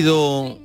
[0.00, 0.58] Elegido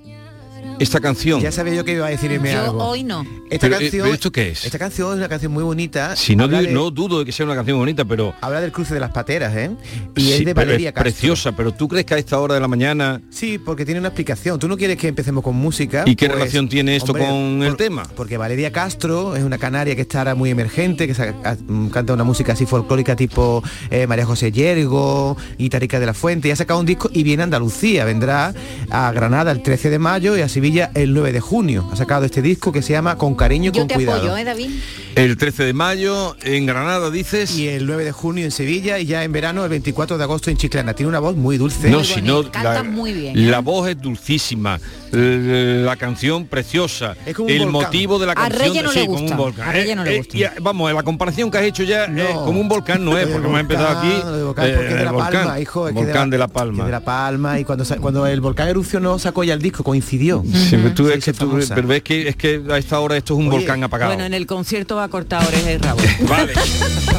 [0.80, 1.42] esta canción?
[1.42, 2.84] Ya sabía yo que iba a decirme Yo algo.
[2.86, 3.26] hoy no.
[3.50, 4.66] Esta Pero, eh, canción, pero ¿esto qué es?
[4.66, 6.16] Esta canción es una canción muy bonita.
[6.16, 8.34] Si no, de, no dudo de que sea una canción bonita, pero...
[8.42, 9.70] habla del cruce de las pateras, ¿eh?
[10.16, 11.12] Y Sí, es de pero Valeria es Castro.
[11.12, 13.22] preciosa, pero ¿tú crees que a esta hora de la mañana...
[13.30, 14.58] Sí, porque tiene una explicación.
[14.60, 16.04] Tú no quieres que empecemos con música.
[16.08, 18.04] ¿Y qué pues, relación tiene esto hombre, con el tema?
[18.16, 22.14] Porque Valeria Castro es una canaria que está ahora muy emergente, que a- mm, canta
[22.14, 26.56] una música así folclórica tipo eh, María José Yergo, Guitarrica de la Fuente, y ha
[26.56, 28.06] sacado un disco y viene a Andalucía.
[28.06, 28.56] Vendrá
[28.90, 31.88] a Granada el 13 de mayo y a Sevilla el 9 de junio.
[31.92, 34.18] Ha sacado este disco que se llama Con cariño y Yo con te cuidado.
[34.20, 34.70] apoyo, ¿eh, David?
[35.16, 37.58] El 13 de mayo en Granada, dices...
[37.58, 40.50] Y el 9 de junio en Sevilla y ya en verano el 24 de agosto
[40.50, 40.94] en Chiclana.
[40.94, 41.90] Tiene una voz muy dulce.
[41.90, 43.42] No, si no, canta la, muy bien, ¿eh?
[43.50, 44.80] la voz es dulcísima,
[45.12, 47.72] la canción preciosa, Es como un el volcán.
[47.84, 49.70] motivo de la A canción, Reyes no sí, le como un volcán.
[49.70, 50.38] a Reyes no le Eh, eh, gusta.
[50.38, 52.22] y, eh, vamos, la comparación que has hecho ya No.
[52.22, 54.10] eh, como un volcán no es, porque hemos empezado aquí
[54.44, 56.86] volcán, porque es de la volcán, Palma, hijo, es que volcán de la Palma.
[56.86, 60.44] de la Palma y cuando cuando el volcán erupcionó sacó ya el disco, coincidió.
[60.46, 62.04] Sí, pero tú Se es que tú- pero es
[62.36, 64.12] que a esta hora esto es un Oye, volcán apagado.
[64.12, 66.00] Bueno, en el concierto va a cortar oreja y rabo.
[66.30, 66.54] Vale,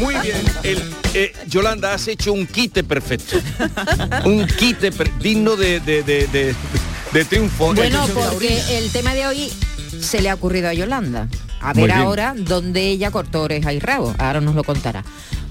[0.01, 0.37] muy bien.
[0.63, 0.81] El,
[1.15, 3.39] eh, Yolanda, has hecho un quite perfecto.
[4.25, 6.55] Un quite digno de, de, de,
[7.13, 7.75] de- triunfo.
[7.75, 9.53] Bueno, porque el tema de hoy
[10.01, 11.27] se le ha ocurrido a Yolanda.
[11.61, 14.15] A ver ahora dónde ella cortó oreja y rabo.
[14.19, 15.03] Ahora nos lo contará.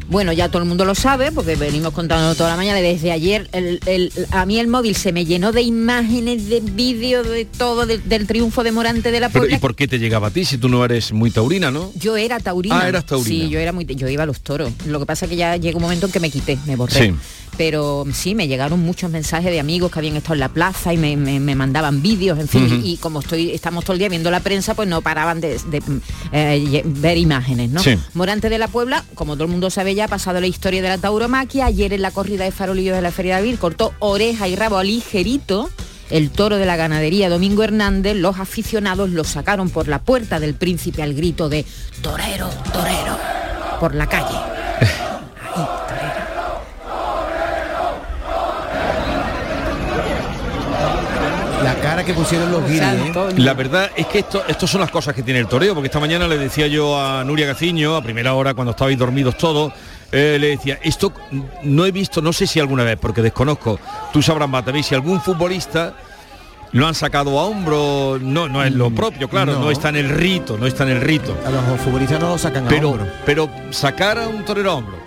[0.08, 2.80] Bueno, ya todo el mundo lo sabe porque venimos contando toda la mañana.
[2.80, 7.28] Desde ayer el- el- a mí el móvil se me llenó de imágenes, de vídeos,
[7.28, 9.56] de todo, de- del triunfo de Morante de la pero, Puebla.
[9.58, 11.92] ¿Y por qué te llegaba a ti si tú no eres muy taurina, no?
[11.96, 12.82] Yo era taurina.
[12.82, 13.46] Ah, eras taurina.
[13.46, 14.72] Sí, yo era muy yo iba a los toros.
[14.88, 17.08] Lo que pasa es que ya llegó un momento en que me quité, me borré.
[17.08, 17.14] Sí.
[17.58, 20.98] Pero sí, me llegaron muchos mensajes de amigos que habían estado en la plaza y
[20.98, 24.10] me, me- me mandaban vídeos, en fin, y, y como estoy, estamos todo el día
[24.10, 25.82] viendo la prensa, pues no paraban de, de,
[26.32, 27.82] eh, ver imágenes, ¿no?
[27.82, 27.98] Sí.
[28.14, 30.90] Morante de la Puebla, como todo el mundo sabe ya, ha pasado la historia de
[30.90, 34.48] la tauromaquia, ayer en la corrida de farolillos de la Feria de Abril cortó oreja
[34.48, 35.70] y rabo ligerito.
[36.12, 40.54] El toro de la ganadería Domingo Hernández, los aficionados lo sacaron por la puerta del
[40.54, 41.66] príncipe al grito de
[42.04, 43.18] torero, torero,
[43.80, 44.36] por la calle.
[44.36, 46.26] Ahí, torero.
[51.64, 53.14] La cara que pusieron los guiris, ¿eh?
[53.38, 56.00] La verdad es que esto, esto son las cosas que tiene el toreo, porque esta
[56.00, 59.74] mañana le decía yo a Nuria Gaciño, a primera hora, cuando estabais dormidos todos,
[60.12, 61.12] eh, le decía, esto
[61.64, 63.80] no he visto, no sé si alguna vez, porque desconozco,
[64.14, 65.94] tú sabrás más, David, si algún futbolista
[66.72, 69.60] lo han sacado a hombro, no, no es lo propio, claro, no.
[69.60, 69.72] no.
[69.72, 71.36] está en el rito, no está en el rito.
[71.46, 73.08] A los futbolistas no lo sacan a Pero, hombro.
[73.26, 74.98] pero sacar a un torero a hombro,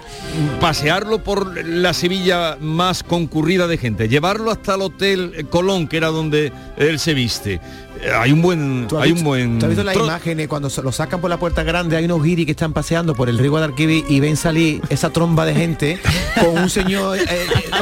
[0.61, 6.09] pasearlo por la Sevilla más concurrida de gente, llevarlo hasta el hotel Colón, que era
[6.09, 7.61] donde él se viste.
[8.01, 9.59] Eh, Hay un buen, ¿Tú has hay visto- un buen.
[9.59, 11.97] ¿tú has visto las tro- imágenes cuando se lo sacan por la puerta grande?
[11.97, 15.45] Hay unos guiris que están paseando por el río Guadalquivir y ven salir esa tromba
[15.45, 15.99] de gente
[16.41, 17.27] con un señor eh,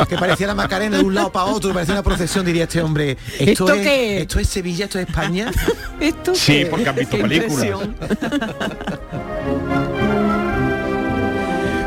[0.08, 3.18] que parecía la Macarena de un lado para otro, parecía una procesión, diría este hombre.
[3.38, 4.20] ¿Esto, ¿Esto es, qué?
[4.22, 4.86] ¿Esto es Sevilla?
[4.86, 5.50] ¿Esto es España?
[6.00, 6.66] ¿Esto Sí, qué?
[6.66, 7.66] porque han visto películas.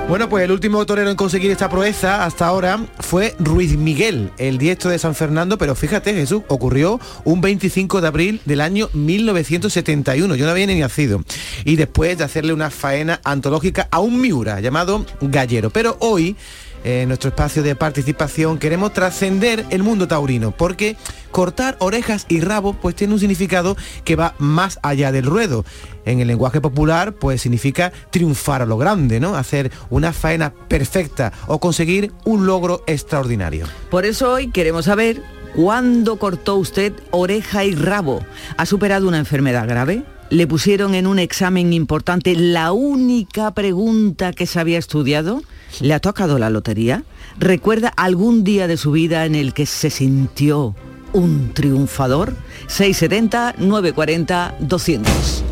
[0.09, 4.57] Bueno, pues el último torero en conseguir esta proeza hasta ahora fue Ruiz Miguel, el
[4.57, 10.33] diestro de San Fernando, pero fíjate Jesús, ocurrió un 25 de abril del año 1971,
[10.33, 11.21] yo no había ni nacido,
[11.63, 15.69] y después de hacerle una faena antológica a un Miura llamado Gallero.
[15.69, 16.35] Pero hoy,
[16.83, 20.95] en nuestro espacio de participación, queremos trascender el mundo taurino, porque
[21.31, 25.65] cortar orejas y rabo pues tiene un significado que va más allá del ruedo.
[26.05, 29.35] En el lenguaje popular pues significa triunfar a lo grande, ¿no?
[29.35, 33.65] Hacer una faena perfecta o conseguir un logro extraordinario.
[33.89, 35.21] Por eso hoy queremos saber
[35.55, 38.25] cuándo cortó usted oreja y rabo.
[38.57, 40.03] ¿Ha superado una enfermedad grave?
[40.29, 45.41] ¿Le pusieron en un examen importante la única pregunta que se había estudiado?
[45.81, 47.03] ¿Le ha tocado la lotería?
[47.37, 50.75] ¿Recuerda algún día de su vida en el que se sintió
[51.13, 52.35] un triunfador?
[52.67, 55.43] 670 940 200.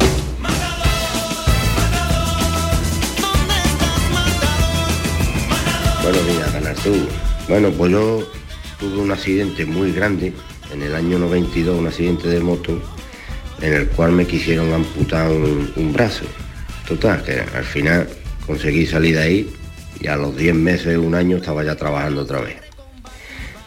[6.04, 6.94] Buenos días, Canartú.
[7.48, 8.28] Bueno, pues yo
[8.80, 10.34] tuve un accidente muy grande
[10.74, 12.82] en el año 92, un accidente de moto,
[13.62, 16.26] en el cual me quisieron amputar un, un brazo.
[16.86, 18.10] Total, que al final
[18.46, 19.58] conseguí salir de ahí
[20.00, 22.58] y a los 10 meses, un año, estaba ya trabajando otra vez.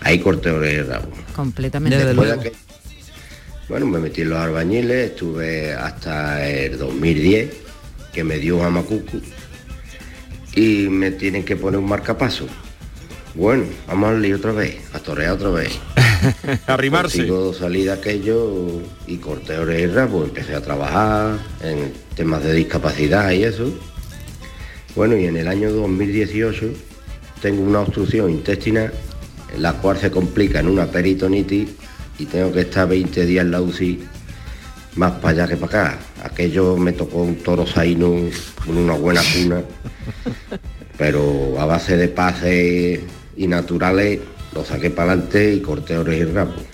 [0.00, 1.08] Ahí corté oreja y rabo.
[1.34, 2.04] Completamente.
[2.04, 2.52] De
[3.70, 7.50] bueno, me metí en los albañiles, estuve hasta el 2010,
[8.12, 9.20] que me dio un amacucu
[10.56, 12.46] y me tienen que poner un marcapaso.
[13.34, 15.78] Bueno, vamos al lío otra vez, a torear otra vez.
[16.66, 17.28] Arrimarse.
[17.56, 23.30] Salir de aquello y corté oreja y rabo, empecé a trabajar en temas de discapacidad
[23.30, 23.72] y eso.
[24.96, 26.72] Bueno, y en el año 2018
[27.40, 28.92] tengo una obstrucción intestinal,
[29.58, 31.70] la cual se complica en una peritonitis
[32.18, 34.00] y tengo que estar 20 días en la UCI,
[34.96, 35.98] más para allá que para acá.
[36.24, 38.14] Aquello me tocó un toro saíno
[38.66, 39.62] con una buena cuna,
[40.98, 43.00] pero a base de pases
[43.36, 44.18] y naturales
[44.54, 46.69] lo saqué para adelante y corté oreja y.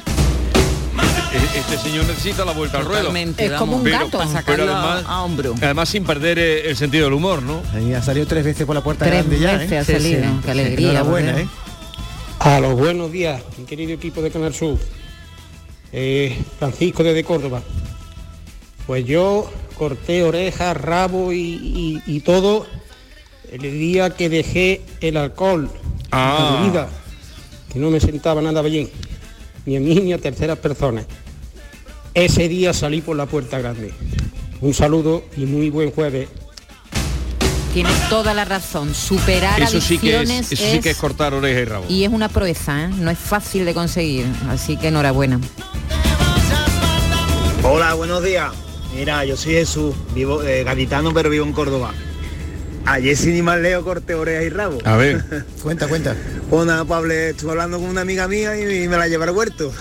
[1.37, 3.15] Este señor necesita la vuelta al ruedo.
[3.15, 4.19] Es como un Pero- gato.
[4.19, 5.55] Para sacarlo pero a- además, a hombro.
[5.61, 7.62] además sin perder eh, el sentido del humor, ¿no?
[7.75, 9.79] Ahí ha salido tres veces por la puerta Tres grande ya, veces ¿eh?
[9.79, 10.23] ha salido.
[10.23, 10.41] sí.
[10.44, 10.91] Qué alegría.
[10.91, 11.49] Enhorabuena, ¿eh?
[12.38, 14.79] A los buenos días, mi querido equipo de Canal Sur.
[15.93, 17.62] Eh, Francisco desde Córdoba.
[18.87, 22.67] Pues yo corté orejas, rabo y, y- y todo
[23.50, 25.71] el día que dejé el alcohol,
[26.11, 26.50] Ah.
[26.53, 26.89] la bebida,
[27.73, 28.89] que no me sentaba nada bien,
[29.65, 31.05] ni a mí ni a terceras personas.
[32.17, 33.93] Ese día salí por la puerta grande.
[34.63, 36.31] Un saludo y muy buen jueves.
[37.75, 38.95] Tiene toda la razón.
[38.95, 41.85] Superar Eso sí que es, eso sí que es cortar oreja y rabo.
[41.91, 42.89] y es una proeza, ¿eh?
[42.89, 45.39] no es fácil de conseguir, así que enhorabuena.
[47.63, 48.51] Hola, buenos días.
[48.95, 51.93] Mira, yo soy Jesús, vivo eh, gaditano, pero vivo en Córdoba.
[52.87, 54.79] Ayer sin ni más leo corté oreja y rabo.
[54.85, 55.25] A ver.
[55.62, 56.15] Cuenta, cuenta.
[56.49, 59.73] Pues nada, Pablo, estuve hablando con una amiga mía y me la llevé al huerto.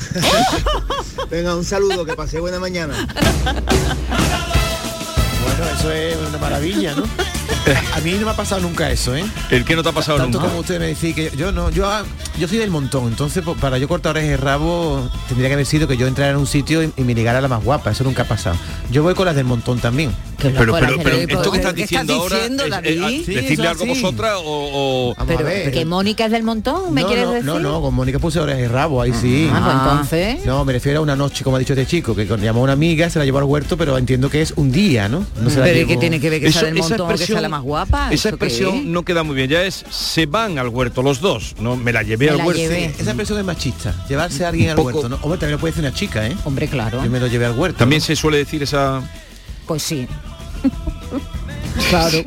[1.29, 3.07] Venga, un saludo, que pasé buena mañana.
[5.43, 7.03] Bueno, eso es una maravilla, ¿no?
[7.95, 9.23] A mí no me ha pasado nunca eso, ¿eh?
[9.49, 10.49] El que no te ha pasado Tanto nunca.
[10.49, 12.03] como usted me decía que yo no, yo, ah,
[12.37, 15.65] yo soy del montón, entonces pues, para yo cortar orejas y rabo tendría que haber
[15.65, 17.91] sido que yo entrara en un sitio y, y me ligara a la más guapa,
[17.91, 18.55] eso nunca ha pasado.
[18.91, 20.11] Yo voy con las del montón también.
[20.51, 23.03] Pero, pero, pero esto que estás ¿Qué diciendo estás ahora diciendo, es- David?
[23.19, 23.89] es- Sí, decirle algo sí.
[23.89, 25.71] vosotras o, o- Vamos Pero, a ver.
[25.71, 26.93] ¿que Mónica es del montón?
[26.93, 27.45] ¿Me no, quieres no, decir?
[27.47, 29.49] no, no, con Mónica puse orejas y rabo, ahí sí.
[29.51, 29.89] Ah, pues Ah.
[29.91, 30.45] entonces.
[30.45, 32.73] No, me refiero a una noche, como ha dicho este chico, que llamó a una
[32.73, 35.25] amiga, se la llevó al huerto, pero entiendo que es un día, ¿no?
[35.41, 37.07] No se la Pero ¿y llevó- qué tiene que ver que sea del montón o
[37.17, 38.05] que sea la más guapa?
[38.07, 38.85] esa ¿Eso qué expresión es?
[38.85, 39.49] no queda muy bien.
[39.49, 41.55] Ya es se van al huerto los dos.
[41.59, 42.61] No, me la llevé Me al la huerto.
[42.61, 42.85] llevé.
[42.85, 45.15] Esa expresión es machista, llevarse a alguien al huerto, ¿no?
[45.21, 46.35] Hombre, también lo puede decir una chica, ¿eh?
[46.45, 47.03] Hombre, claro.
[47.03, 47.77] Yo me lo llevé al huerto.
[47.79, 49.01] También se suele decir esa.
[49.67, 50.07] Pues sí.
[51.89, 52.17] Claro.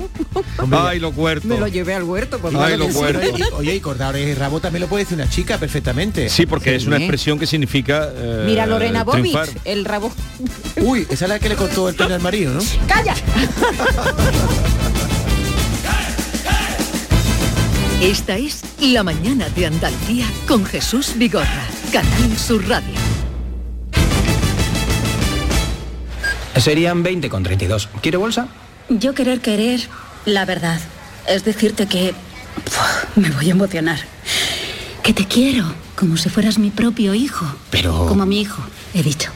[0.70, 1.46] Ay, los huertos.
[1.48, 2.38] Me lo llevé al huerto.
[2.38, 3.38] Pues Ay, huertos.
[3.40, 6.28] Y- Oye, y cortar orejas y rabo también lo puede decir una chica perfectamente.
[6.28, 8.08] Sí, porque es una expresión que significa.
[8.14, 9.48] eh, Mira Lorena Bobbitt, triunfar.
[9.64, 10.12] el rabo.
[10.80, 12.60] Uy, esa es la que le cortó el pene al marido, ¿no?
[12.86, 13.14] ¡Calla!
[18.00, 22.94] Esta es La mañana de Andalucía con Jesús Vigorra, Canal Sur Radio.
[26.60, 27.88] Serían 20 con 32.
[28.00, 28.48] ¿Quiere bolsa?
[28.88, 29.80] Yo querer querer,
[30.24, 30.80] la verdad,
[31.26, 32.14] es decirte que
[32.64, 33.98] Puf, me voy a emocionar.
[35.02, 35.64] Que te quiero,
[35.96, 37.46] como si fueras mi propio hijo.
[37.70, 38.06] Pero...
[38.06, 38.62] Como mi hijo,
[38.94, 39.30] he dicho.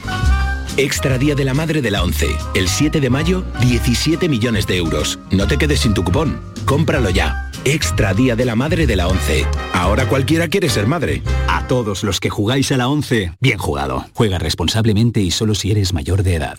[0.76, 2.28] Extra Día de la Madre de la 11.
[2.54, 5.18] El 7 de mayo, 17 millones de euros.
[5.30, 6.40] No te quedes sin tu cupón.
[6.64, 7.50] Cómpralo ya.
[7.64, 9.46] Extra Día de la Madre de la 11.
[9.74, 11.22] Ahora cualquiera quiere ser madre.
[11.48, 14.06] A todos los que jugáis a la 11, bien jugado.
[14.14, 16.58] Juega responsablemente y solo si eres mayor de edad.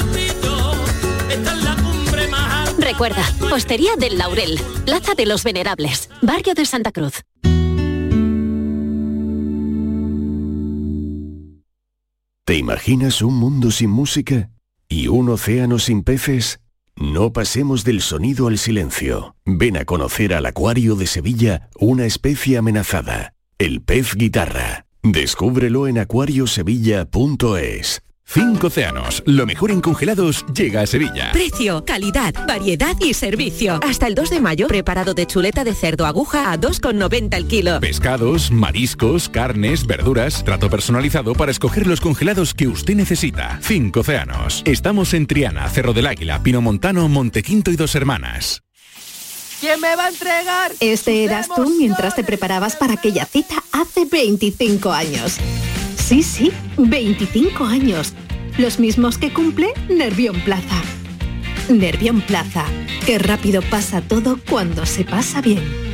[2.81, 3.23] Recuerda,
[3.53, 7.21] Hostería del Laurel, Plaza de los Venerables, Barrio de Santa Cruz.
[12.43, 14.49] ¿Te imaginas un mundo sin música?
[14.89, 16.59] ¿Y un océano sin peces?
[16.95, 19.35] No pasemos del sonido al silencio.
[19.45, 24.87] Ven a conocer al Acuario de Sevilla una especie amenazada, el pez guitarra.
[25.03, 28.01] Descúbrelo en acuariosevilla.es.
[28.33, 31.31] Cinco océanos, lo mejor en congelados llega a Sevilla.
[31.33, 33.77] Precio, calidad, variedad y servicio.
[33.85, 37.81] Hasta el 2 de mayo, preparado de chuleta de cerdo aguja a 2,90 el kilo.
[37.81, 43.59] Pescados, mariscos, carnes, verduras, trato personalizado para escoger los congelados que usted necesita.
[43.61, 44.61] Cinco océanos.
[44.63, 48.63] Estamos en Triana, Cerro del Águila, Pinomontano, Montequinto y Dos Hermanas.
[49.59, 50.71] ¿Quién me va a entregar?
[50.79, 55.37] Este eras tú mientras te preparabas para aquella cita hace 25 años.
[55.95, 58.13] Sí, sí, 25 años.
[58.57, 60.81] Los mismos que cumple Nervión Plaza.
[61.69, 62.65] Nervión Plaza.
[63.05, 65.90] Qué rápido pasa todo cuando se pasa bien.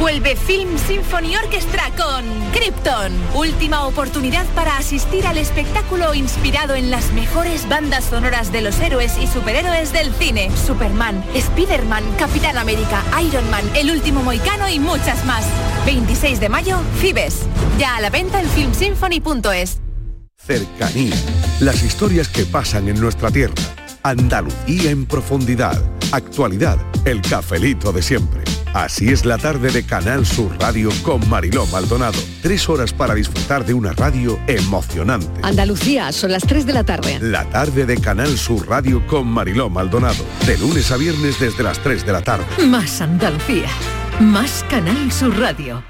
[0.00, 3.12] Vuelve Film Symphony Orchestra con Krypton.
[3.34, 9.18] Última oportunidad para asistir al espectáculo inspirado en las mejores bandas sonoras de los héroes
[9.18, 10.50] y superhéroes del cine.
[10.56, 15.44] Superman, Spider-Man, Capitán América, Iron Man, El Último Moicano y muchas más.
[15.84, 17.40] 26 de mayo, Fibes.
[17.78, 19.80] Ya a la venta en filmsymphony.es.
[20.38, 21.14] Cercanía.
[21.60, 23.54] Las historias que pasan en nuestra tierra.
[24.02, 25.78] Andalucía en profundidad.
[26.10, 26.78] Actualidad.
[27.04, 28.59] El cafelito de siempre.
[28.72, 32.18] Así es la tarde de Canal Sur Radio con Mariló Maldonado.
[32.40, 35.26] Tres horas para disfrutar de una radio emocionante.
[35.42, 37.18] Andalucía, son las 3 de la tarde.
[37.20, 40.24] La tarde de Canal Sur Radio con Mariló Maldonado.
[40.46, 42.44] De lunes a viernes desde las 3 de la tarde.
[42.64, 43.68] Más Andalucía.
[44.20, 45.82] Más Canal Sur Radio.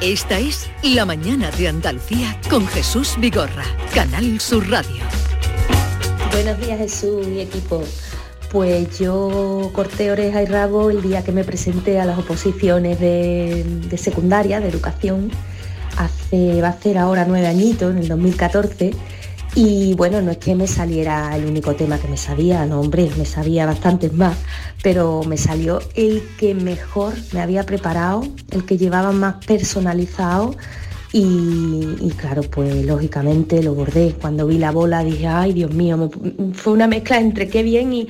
[0.00, 3.64] Esta es La mañana de Andalucía con Jesús Vigorra.
[3.92, 5.02] Canal Sur Radio.
[6.30, 7.82] Buenos días Jesús y equipo.
[8.50, 13.98] Pues yo corté oreja y rabo el día que me presenté a las oposiciones de,
[13.98, 15.30] secundaria, de educación,
[15.96, 18.92] hace, va a ser ahora nueve añitos, en el 2014.
[19.54, 23.10] Y bueno, no es que me saliera el único tema que me sabía, no hombre,
[23.16, 24.36] me sabía bastantes más,
[24.82, 30.54] pero me salió el que mejor me había preparado, el que llevaba más personalizado
[31.18, 34.14] y, claro, pues lógicamente lo bordé.
[34.20, 37.92] Cuando vi la bola dije, ay Dios mío, me- fue una mezcla entre qué bien
[37.92, 38.08] y,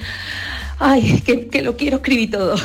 [0.78, 2.56] ay, que, lo quiero escribir todo.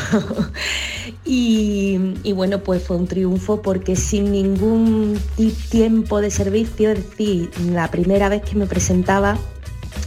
[1.25, 7.09] y, y bueno, pues fue un triunfo porque sin ningún ti- tiempo de servicio, es
[7.09, 9.37] decir, la primera vez que me presentaba,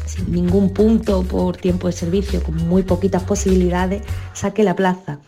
[0.06, 5.18] sin ningún punto por tiempo de servicio, con muy poquitas posibilidades, saqué la plaza.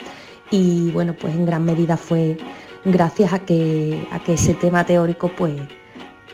[0.51, 2.39] Y bueno, pues en gran medida fue
[2.87, 5.55] gracias a que, a que ese tema teórico pues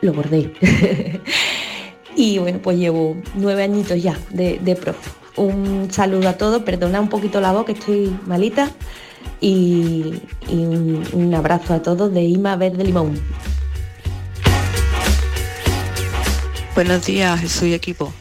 [0.01, 0.53] lo bordé.
[2.17, 5.11] y bueno, pues llevo nueve añitos ya de, de profe.
[5.37, 8.71] Un saludo a todos, perdona un poquito la voz que estoy malita
[9.41, 13.19] y, un abrazo a todos de Ima Verde Limón.
[16.75, 18.13] Buenos días, Jesús y equipo.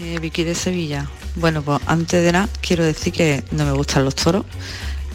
[0.00, 1.08] Eh, Vicky de Sevilla.
[1.36, 4.44] Bueno, pues antes de nada quiero decir que no me gustan los toros.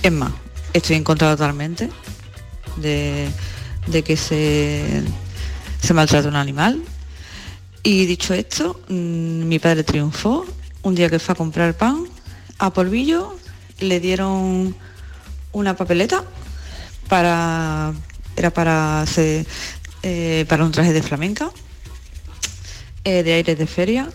[0.01, 0.31] Es más,
[0.73, 1.89] estoy en contra totalmente
[2.77, 3.29] de,
[3.87, 5.03] de que se,
[5.81, 6.81] se maltrate un animal.
[7.83, 10.45] Y dicho esto, mm, mi padre triunfó.
[10.83, 12.05] Un día que fue a comprar pan
[12.59, 13.35] a polvillo,
[13.79, 14.75] le dieron
[15.51, 16.23] una papeleta
[17.07, 17.93] para
[18.35, 19.45] era para hacer,
[20.01, 21.51] eh, para un traje de flamenca
[23.03, 24.09] eh, de aires de feria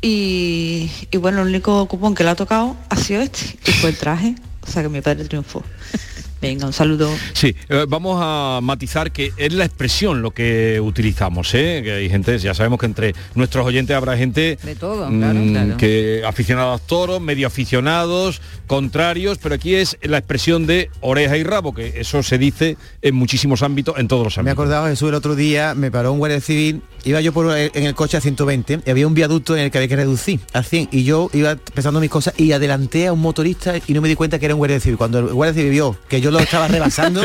[0.00, 3.90] y, y bueno, el único cupón que le ha tocado ha sido este y fue
[3.90, 4.34] el traje,
[4.66, 5.62] o sea que mi padre triunfó.
[6.42, 7.08] Venga, un saludo.
[7.34, 11.80] Sí, eh, vamos a matizar que es la expresión lo que utilizamos, ¿eh?
[11.84, 15.40] que hay gente, ya sabemos que entre nuestros oyentes habrá gente De todo, mm, claro,
[15.52, 15.76] claro.
[15.76, 21.44] que aficionados a toros, medio aficionados, contrarios, pero aquí es la expresión de oreja y
[21.44, 24.54] rabo, que eso se dice en muchísimos ámbitos, en todos los Me ámbitos.
[24.54, 27.84] acordaba Jesús el otro día, me paró un guardia civil, iba yo por el- en
[27.84, 30.64] el coche a 120 y había un viaducto en el que había que reducir a
[30.64, 34.08] 100 y yo iba pensando mis cosas y adelanté a un motorista y no me
[34.08, 34.98] di cuenta que era un guardia civil.
[34.98, 37.22] Cuando el guardia civil vio que yo lo estaba rebasando,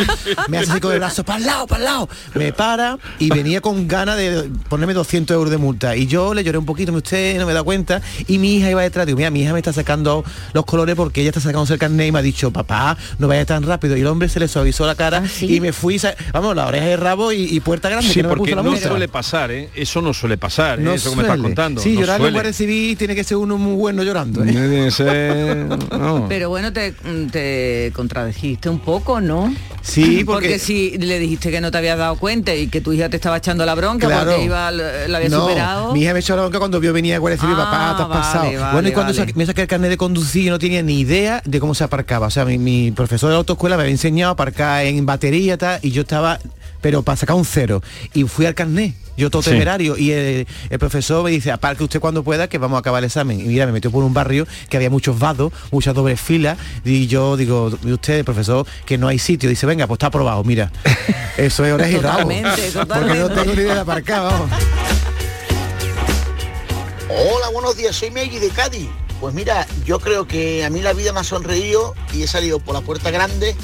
[0.48, 3.30] me hace así con el brazo, para el lado, para el lado, me para y
[3.30, 6.92] venía con ganas de ponerme 200 euros de multa y yo le lloré un poquito,
[6.92, 9.54] "Me usted no me da cuenta y mi hija iba detrás, digo, mira, mi hija
[9.54, 10.24] me está sacando
[10.54, 13.46] los colores porque ella está sacándose el carnet y me ha dicho, papá, no vaya
[13.46, 16.00] tan rápido y el hombre se le suavizó la cara y me fui,
[16.34, 18.64] vamos, la oreja de rabo y, y puerta grande, Sí, que no me porque puso
[18.64, 19.70] la no suele pasar, ¿eh?
[19.76, 20.84] Eso no suele pasar, ¿eh?
[20.84, 21.44] No eso que me estás suele.
[21.44, 21.82] contando.
[21.82, 22.34] Sí, no llorar en suele.
[22.34, 24.44] guardia civil tiene que ser uno muy bueno llorando.
[24.46, 25.68] ¿eh?
[25.92, 26.26] No.
[26.30, 26.94] Pero bueno, te,
[27.32, 28.97] te contradijiste un poco.
[29.00, 29.54] Poco, ¿no?
[29.82, 30.60] Sí, porque...
[30.60, 33.38] si le dijiste que no te habías dado cuenta y que tu hija te estaba
[33.38, 35.94] echando la bronca porque iba, la había no, superado.
[35.94, 38.04] Mi hija me echó la bronca cuando vio venía a Guardia Civil, Ah, papá, te
[38.04, 38.44] has vale, pasado.
[38.44, 39.26] vale, bueno, y cuando vale.
[39.32, 41.84] saqué- me saqué el carnet de conducir yo no tenía ni idea de cómo se
[41.84, 42.28] aparcaba.
[42.28, 45.54] O sea, mi, mi profesor de la autoescuela me había enseñado a aparcar en batería
[45.54, 46.40] y tal, y yo estaba,
[46.82, 47.82] pero para sacar un cero.
[48.14, 48.94] Y fui al carnet.
[49.18, 49.50] Yo todo Sí.
[49.50, 53.00] temerario y el, el profesor me dice, aparque usted cuando pueda que vamos a acabar
[53.00, 53.40] el examen.
[53.40, 57.08] Y mira, me metió por un barrio que había muchos vados, muchas dobles filas y
[57.08, 59.50] yo digo, "¿Y usted, profesor, que no hay sitio.
[59.50, 60.72] Dice, venga, pues está aprobado, mira.
[61.38, 62.30] Eso es oreja y rabo.
[62.30, 64.50] Porque no tengo ni idea de aparcar, vamos.
[67.10, 68.88] Hola, buenos días, soy Meggy de Cádiz.
[69.20, 72.60] Pues mira, yo creo que a mí la vida me ha sonreído y he salido
[72.60, 73.56] por la puerta grande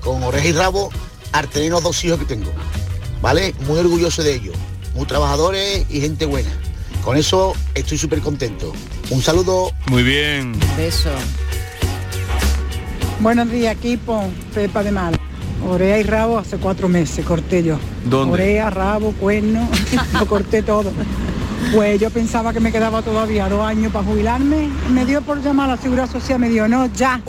[0.00, 0.90] con oreja y rabo
[1.32, 2.52] al tener los dos hijos que tengo.
[3.20, 3.54] ¿Vale?
[3.66, 4.56] Muy orgulloso de ellos.
[4.94, 6.50] Muy trabajadores y gente buena.
[7.04, 8.72] Con eso estoy súper contento.
[9.10, 9.72] Un saludo.
[9.88, 10.52] Muy bien.
[10.76, 11.10] Beso.
[13.20, 14.24] Buenos días, equipo.
[14.54, 15.18] Pepa de Mal.
[15.68, 17.78] Orea y rabo hace cuatro meses corté yo.
[18.04, 18.34] ¿Dónde?
[18.34, 19.68] Orea, rabo, cuerno,
[20.18, 20.90] lo corté todo.
[21.72, 24.68] Pues yo pensaba que me quedaba todavía dos años para jubilarme.
[24.90, 27.22] Me dio por llamar a la Seguridad Social, me dijo, no, ya.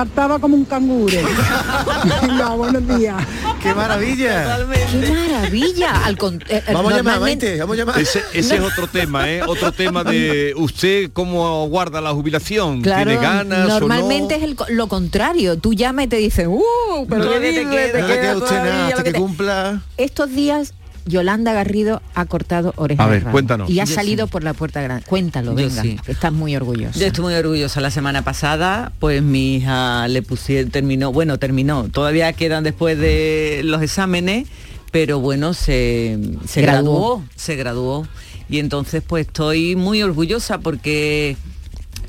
[0.00, 1.16] Saltaba como un canguro.
[2.22, 3.16] Venga, buenos días.
[3.62, 4.58] ¡Qué maravilla!
[4.92, 6.04] ¡Qué maravilla!
[6.04, 7.98] Al con- eh, eh, Vamos a llamar, Maite, vamos a llamar.
[7.98, 9.40] Ese, ese es otro tema, ¿eh?
[9.42, 12.82] Otro tema de usted cómo guarda la jubilación.
[12.82, 14.44] Claro, ¿Tiene ganas normalmente o no?
[14.44, 15.56] es el lo contrario.
[15.58, 16.60] Tú llamas y te dicen, ¡uh!
[17.08, 19.18] Pero te No le queda usted nada hasta que que te-".
[19.18, 19.80] cumpla.
[19.96, 20.74] Estos días
[21.06, 23.06] Yolanda Garrido ha cortado orejas.
[23.06, 23.70] A ver, cuéntanos.
[23.70, 24.32] Y ha Yo salido sí.
[24.32, 25.04] por la puerta grande.
[25.06, 25.82] Cuéntalo, Yo venga.
[25.82, 25.98] sí.
[26.06, 26.98] Estás muy orgullosa.
[26.98, 27.80] Yo estoy muy orgullosa.
[27.80, 31.88] La semana pasada, pues mi hija le pusieron, terminó, bueno, terminó.
[31.88, 34.48] Todavía quedan después de los exámenes,
[34.90, 37.18] pero bueno, se, se Graduó.
[37.18, 37.24] graduó.
[37.36, 38.08] se graduó.
[38.48, 41.36] Y entonces pues estoy muy orgullosa porque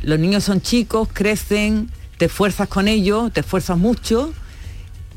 [0.02, 4.34] los niños son chicos, crecen, te esfuerzas con ellos, te esfuerzas mucho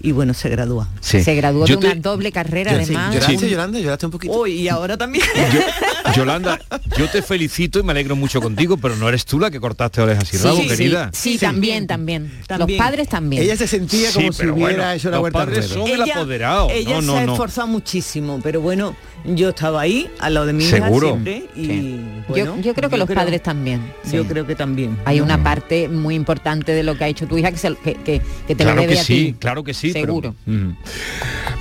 [0.03, 0.89] y bueno, se gradúa.
[1.01, 1.23] Sí.
[1.23, 3.15] Se graduó Yo de una doble carrera, Sí, además.
[3.15, 3.49] ¿Lloraste, Sí.
[3.51, 3.79] Yolanda?
[3.79, 4.33] ¿Lloraste un poquito?
[4.33, 5.25] Hoy y ahora también.
[6.17, 6.59] Yolanda,
[6.97, 10.01] yo te felicito y me alegro mucho contigo, pero no eres tú la que cortaste
[10.01, 11.11] orejas y Sí, rabo, sí, querida.
[11.13, 12.79] Sí, también, también, También.
[12.79, 13.43] Los padres también.
[13.43, 15.89] Ella se sentía Sí, como si hubiera bueno, hecho la los vuelta al padres son
[15.89, 16.71] el apoderado.
[16.71, 17.33] Ella No, no, se ha no.
[17.33, 21.09] esforzado muchísimo, pero bueno, yo estaba ahí, al lado de mi hija Seguro.
[21.09, 22.01] siempre, y Sí.
[22.29, 23.93] bueno, yo, yo creo que los padres también.
[24.11, 24.99] Yo creo que también.
[25.05, 27.95] Hay una parte muy importante de lo que ha hecho tu hija que, se- que,
[27.95, 29.37] que- que te claro lo debe que a sí, ti.
[29.39, 29.91] claro que sí.
[29.93, 30.35] pero- Seguro.
[30.47, 30.71] Mm.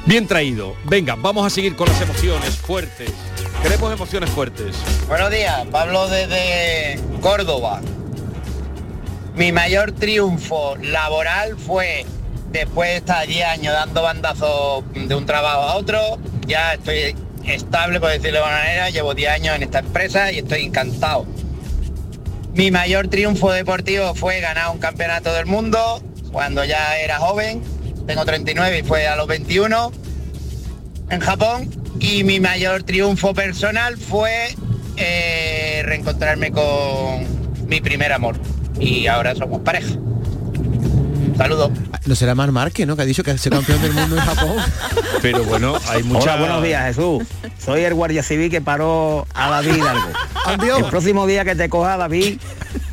[0.06, 0.76] Bien traído.
[0.86, 3.12] Venga, vamos a seguir con las emociones fuertes.
[3.62, 4.76] Queremos emociones fuertes.
[5.08, 7.82] Buenos días, Pablo desde Córdoba.
[9.36, 12.06] Mi mayor triunfo laboral fue
[12.52, 16.00] después de estar 10 años dando bandazos de un trabajo a otro,
[16.48, 20.40] ya estoy estable, por decirlo de alguna manera, llevo 10 años en esta empresa y
[20.40, 21.26] estoy encantado.
[22.54, 27.62] Mi mayor triunfo deportivo fue ganar un campeonato del mundo cuando ya era joven,
[28.06, 29.92] tengo 39 y fue a los 21
[31.10, 34.56] en Japón y mi mayor triunfo personal fue
[34.98, 38.36] eh, reencontrarme con mi primer amor
[38.80, 39.96] y ahora somos pareja.
[41.40, 41.72] Saludos.
[42.06, 42.98] No será Mar Márquez, ¿no?
[42.98, 44.58] Que ha dicho que es campeón del mundo en Japón.
[45.22, 46.34] Pero bueno, hay mucha...
[46.34, 47.24] Hola, buenos días, Jesús.
[47.58, 50.10] Soy el guardia civil que paró a David Hidalgo.
[50.44, 50.80] Adiós.
[50.80, 52.42] El próximo día que te coja David,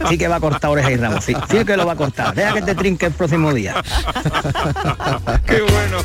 [0.09, 1.21] sí que va a cortar oreja y rabo.
[1.21, 2.37] Sí, sí que lo va a cortar.
[2.37, 3.83] Deja que te trinque el próximo día.
[5.45, 5.99] Qué bueno.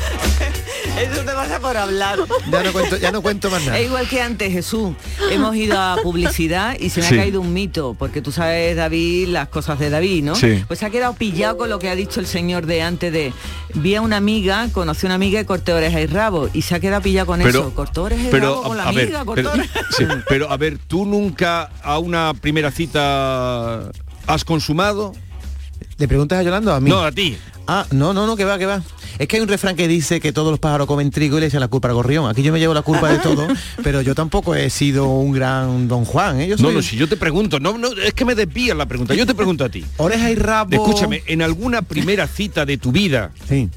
[0.98, 2.18] Eso te pasa por hablar.
[2.50, 3.78] Ya no cuento, ya no cuento más nada.
[3.78, 4.94] Es igual que antes, Jesús.
[5.30, 7.14] Hemos ido a publicidad y se me Sí.
[7.14, 10.34] ha caído un mito, porque tú sabes, David, las cosas de David, ¿no?
[10.36, 10.62] Sí.
[10.68, 13.32] Pues se ha quedado pillado con lo que ha dicho el señor de antes de
[13.74, 16.48] vi a una amiga, conocí a una amiga y corté oreja y rabo.
[16.52, 17.74] Y se ha quedado pillado con Pero- eso.
[17.74, 19.50] Cortó oreja y Pero, rabo con la ver, amiga, pero,
[19.96, 23.90] sí, pero a ver, ¿tú nunca a una primera cita
[24.26, 25.14] has consumado?
[26.02, 26.90] ¿Le preguntas a Yolanda o a mí?
[26.90, 27.36] No, a ti.
[27.68, 28.82] Ah, no, no, no, que va, que va.
[29.20, 31.46] Es que hay un refrán que dice que todos los pájaros comen trigo y le
[31.46, 32.28] echan la culpa al gorrión.
[32.28, 33.46] Aquí yo me llevo la culpa de todo,
[33.84, 36.48] pero yo tampoco he sido un gran don Juan, ¿eh?
[36.48, 38.86] Yo No, soy no, si yo te pregunto, no, no, es que me desvías la
[38.86, 39.14] pregunta.
[39.14, 39.84] Yo te pregunto a ti.
[39.98, 40.70] oreja y rabo.
[40.72, 43.68] Escúchame, en alguna primera cita de tu vida Sí.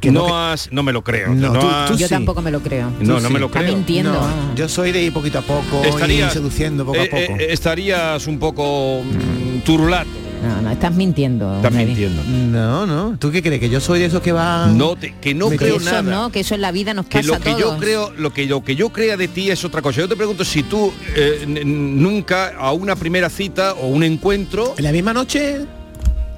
[0.00, 1.34] Que no, que- has, no me lo creo.
[1.34, 2.14] No, no tú- has- tú Yo sí.
[2.14, 2.90] tampoco me lo creo.
[3.00, 3.32] No, Tú no sí.
[3.32, 3.74] me lo Está creo.
[3.74, 4.12] mintiendo.
[4.12, 7.40] No, yo soy de ir poquito a poco y Estarías- seduciendo poco eh, a poco.
[7.40, 10.08] eh, estarías un poco mm, turulato.
[10.42, 11.56] No, no, estás mintiendo.
[11.56, 12.22] Estás mintiendo.
[12.24, 13.16] No, no.
[13.18, 13.60] ¿Tú qué crees?
[13.60, 14.78] ¿Que yo soy de esos que van...?
[14.78, 16.02] No te- que no creo Eso nada.
[16.02, 17.60] no, que eso en la vida nos que pasa lo a que todos.
[17.60, 20.16] yo creo lo que lo que yo crea de ti es otra cosa yo te
[20.16, 25.12] pregunto si tú eh, nunca a una primera cita o un encuentro ¿En la misma
[25.12, 25.66] noche?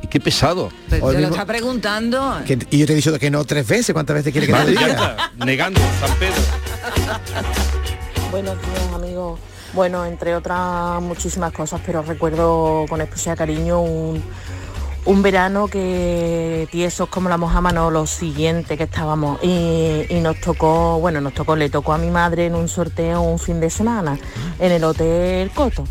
[0.08, 2.38] qué pesado Pero te lo está preguntando.
[2.46, 3.92] Que- y yo te he dicho que no tres veces.
[3.92, 6.34] ¿Cuántas veces quieres que te Vale, ya está, negando San Pedro
[8.32, 9.38] Buenos días amigos.
[9.72, 14.22] Bueno, entre otras muchísimas cosas, pero recuerdo con especial cariño un,
[15.22, 19.38] verano que tiesos como la mojama, lo siguiente que estábamos.
[19.42, 23.20] Y, y nos tocó, bueno, nos tocó, le tocó a mi madre en un sorteo
[23.20, 24.18] un fin de semana
[24.58, 25.84] en el Hotel Coto.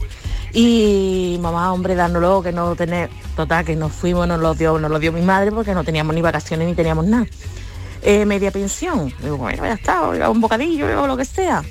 [0.51, 4.91] Y mamá, hombre, dándolo, que no tener, total, que nos fuimos, nos lo dio, nos
[4.91, 7.27] lo dio mi madre porque no teníamos ni vacaciones ni teníamos nada.
[8.01, 9.13] Eh, media pensión.
[9.21, 11.63] Digo, bueno, ya está, un bocadillo o lo que sea.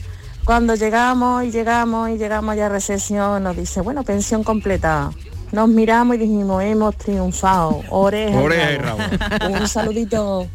[0.48, 5.10] Cuando llegamos y llegamos y llegamos ya a recesión, nos dice, bueno, pensión completa.
[5.52, 7.82] Nos miramos y dijimos, hemos triunfado.
[7.90, 8.98] Oreja, y Oreja y rabo.
[9.60, 10.48] Un saludito.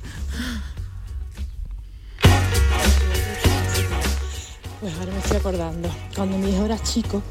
[4.82, 5.90] Pues ahora me estoy acordando.
[6.16, 7.22] Cuando mi hijo era chico,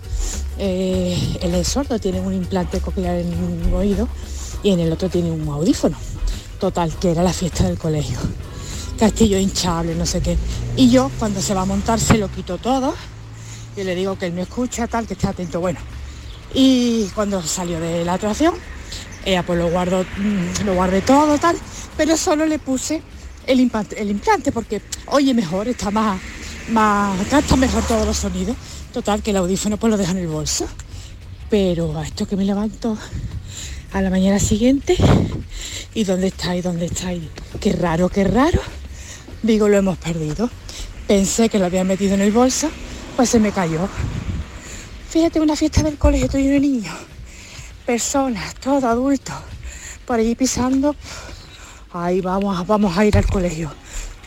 [0.57, 4.07] eh, es sordo, tiene un implante coclear en un oído
[4.62, 5.96] y en el otro tiene un audífono.
[6.61, 8.18] Total, que era la fiesta del colegio.
[9.03, 10.38] Castillo hinchable, no sé qué.
[10.77, 12.95] Y yo, cuando se va a montar, se lo quito todo
[13.77, 15.59] y le digo que él me escucha, tal, que esté atento.
[15.59, 15.81] Bueno,
[16.55, 18.55] y cuando salió de la atracción,
[19.25, 21.57] ella pues lo guardó, mm, lo guardé todo, tal,
[21.97, 23.03] pero solo le puse
[23.45, 26.21] el implante, el implante porque oye mejor, está más,
[26.71, 28.57] más, capta mejor todos los sonidos.
[28.93, 30.69] Total, que el audífono pues lo deja en el bolso.
[31.51, 32.97] Pero a esto que me levanto
[33.93, 34.97] a la mañana siguiente,
[35.93, 36.55] ¿y dónde está?
[36.55, 37.12] ¿Y dónde está?
[37.12, 37.29] Y
[37.61, 38.61] qué raro, qué raro.
[39.42, 40.48] Digo, lo hemos perdido.
[41.09, 42.70] Pensé que lo había metido en el bolso,
[43.16, 43.88] pues se me cayó.
[45.09, 46.94] Fíjate, una fiesta del colegio, estoy de niños,
[47.85, 49.35] personas, todo adultos,
[50.07, 50.94] por allí pisando.
[51.92, 53.72] Ahí vamos, vamos a ir al colegio.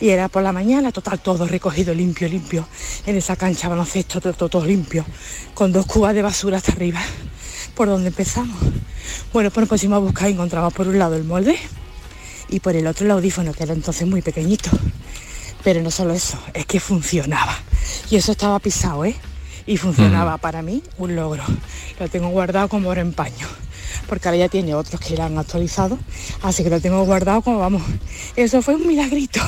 [0.00, 2.68] Y era por la mañana, total, todo recogido, limpio, limpio.
[3.06, 5.06] En esa cancha baloncesto, todo, todo, todo limpio.
[5.54, 7.00] Con dos cubas de basura hasta arriba.
[7.74, 8.58] ¿Por dónde empezamos?
[9.32, 11.58] Bueno, pues nos pusimos a buscar y encontramos por un lado el molde
[12.48, 14.70] y por el otro el audífono, que era entonces muy pequeñito.
[15.64, 17.56] Pero no solo eso, es que funcionaba.
[18.10, 19.16] Y eso estaba pisado, ¿eh?
[19.66, 21.42] Y funcionaba para mí un logro.
[21.98, 23.48] Lo tengo guardado como oro en paño.
[24.08, 25.98] Porque ahora ya tiene otros que lo han actualizado.
[26.42, 27.82] Así que lo tengo guardado como vamos.
[28.36, 29.40] Eso fue un milagrito.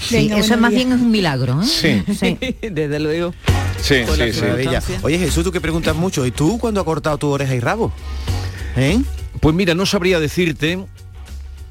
[0.00, 0.84] Sí, Venga, eso más días.
[0.86, 1.66] bien es un milagro, ¿eh?
[1.66, 2.38] Sí.
[2.70, 3.34] Desde luego.
[3.82, 4.40] Sí, la sí, sí.
[4.40, 4.82] maravilla.
[5.02, 7.92] Oye Jesús, tú que preguntas mucho, ¿y tú cuándo has cortado tu oreja y rabo?
[8.76, 8.98] ¿Eh?
[9.40, 10.78] Pues mira, no sabría decirte,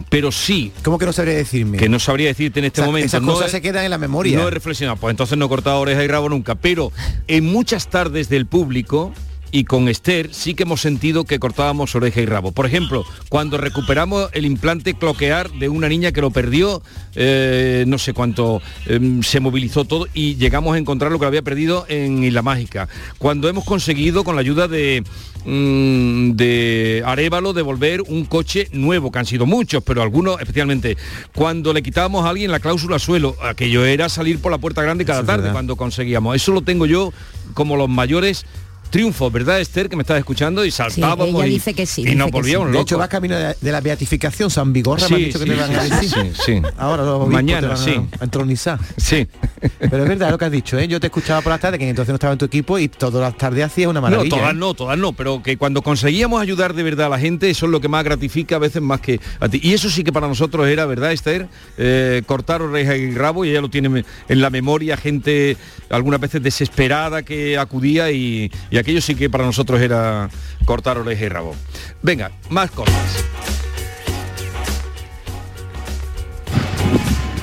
[0.07, 0.71] pero sí.
[0.83, 1.77] ¿Cómo que no sabría decirme?
[1.77, 3.07] Que no sabría decirte en este O sea, momento.
[3.07, 4.37] esas no cosas he- se quedan en la memoria.
[4.39, 6.55] No he reflexionado, pues entonces no he cortado oreja y rabo nunca.
[6.55, 6.91] Pero
[7.27, 9.13] en muchas tardes del público
[9.51, 12.51] y con Esther sí que hemos sentido que cortábamos oreja y rabo.
[12.51, 16.81] Por ejemplo, cuando recuperamos el implante cloquear de una niña que lo perdió,
[17.15, 21.41] eh, no sé cuánto, em, se movilizó todo y llegamos a encontrar lo que había
[21.41, 22.87] perdido en Isla Mágica.
[23.17, 25.03] Cuando hemos conseguido, con la ayuda de,
[25.45, 30.97] mm, de Arevalo, devolver un coche nuevo, que han sido muchos, pero algunos especialmente,
[31.33, 35.05] cuando le quitábamos a alguien la cláusula suelo, aquello era salir por la puerta grande
[35.05, 36.35] cada tarde cuando conseguíamos.
[36.35, 37.11] Eso lo tengo yo
[37.53, 38.45] como los mayores
[38.89, 39.89] triunfos, ¿verdad, Esther?
[39.89, 42.31] Que me estás escuchando y saltábamos ella y, dice que sí, y nos que sí.
[42.31, 45.39] volvíamos De hecho, vas camino de, de la beatificación, San Vigorra, me han Sí, dicho
[45.39, 46.09] que sí, te van a sí, decir.
[46.09, 46.61] sí, sí.
[46.77, 48.01] Ahora los Mañana, te van a- sí.
[48.19, 48.79] a entronizar.
[48.97, 49.27] Sí.
[49.79, 50.87] Pero es verdad lo que has dicho, ¿eh?
[50.87, 53.21] Yo te escuchaba por las tardes, que entonces no estaba en tu equipo y todas
[53.21, 54.29] las tardes hacías una maravilla.
[54.29, 54.57] No, todas ¿eh?
[54.57, 57.71] no, todas no, pero que cuando conseguíamos ayudar de verdad a la gente, eso es
[57.71, 59.59] lo que más gratifica a veces más que a ti.
[59.63, 61.47] Y eso sí que para nosotros era, ¿verdad, Esther?
[61.77, 65.57] Eh, cortar oreja y rabo, y ella lo tiene en la memoria, gente
[65.89, 70.29] algunas veces desesperada que acudía y, y aquello sí que para nosotros era
[70.65, 71.55] cortar oreja y rabo.
[72.01, 73.23] Venga, más cosas.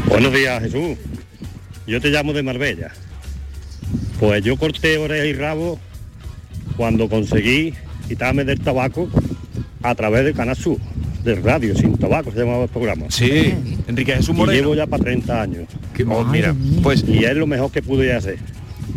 [0.08, 0.96] Buenos días, Jesús.
[1.86, 2.90] Yo te llamo de Marbella.
[4.18, 5.78] Pues yo corté oreja y rabo
[6.76, 7.74] cuando conseguí
[8.08, 9.08] quitarme del tabaco
[9.82, 10.78] a través de Canal Sur,
[11.22, 13.06] de radio, sin tabaco, se llamaba el programa.
[13.10, 13.54] Sí,
[13.86, 14.58] Enrique Jesús Y Moreno.
[14.60, 15.64] llevo ya para 30 años.
[16.08, 18.38] oh, mira, pues y es lo mejor que pude hacer.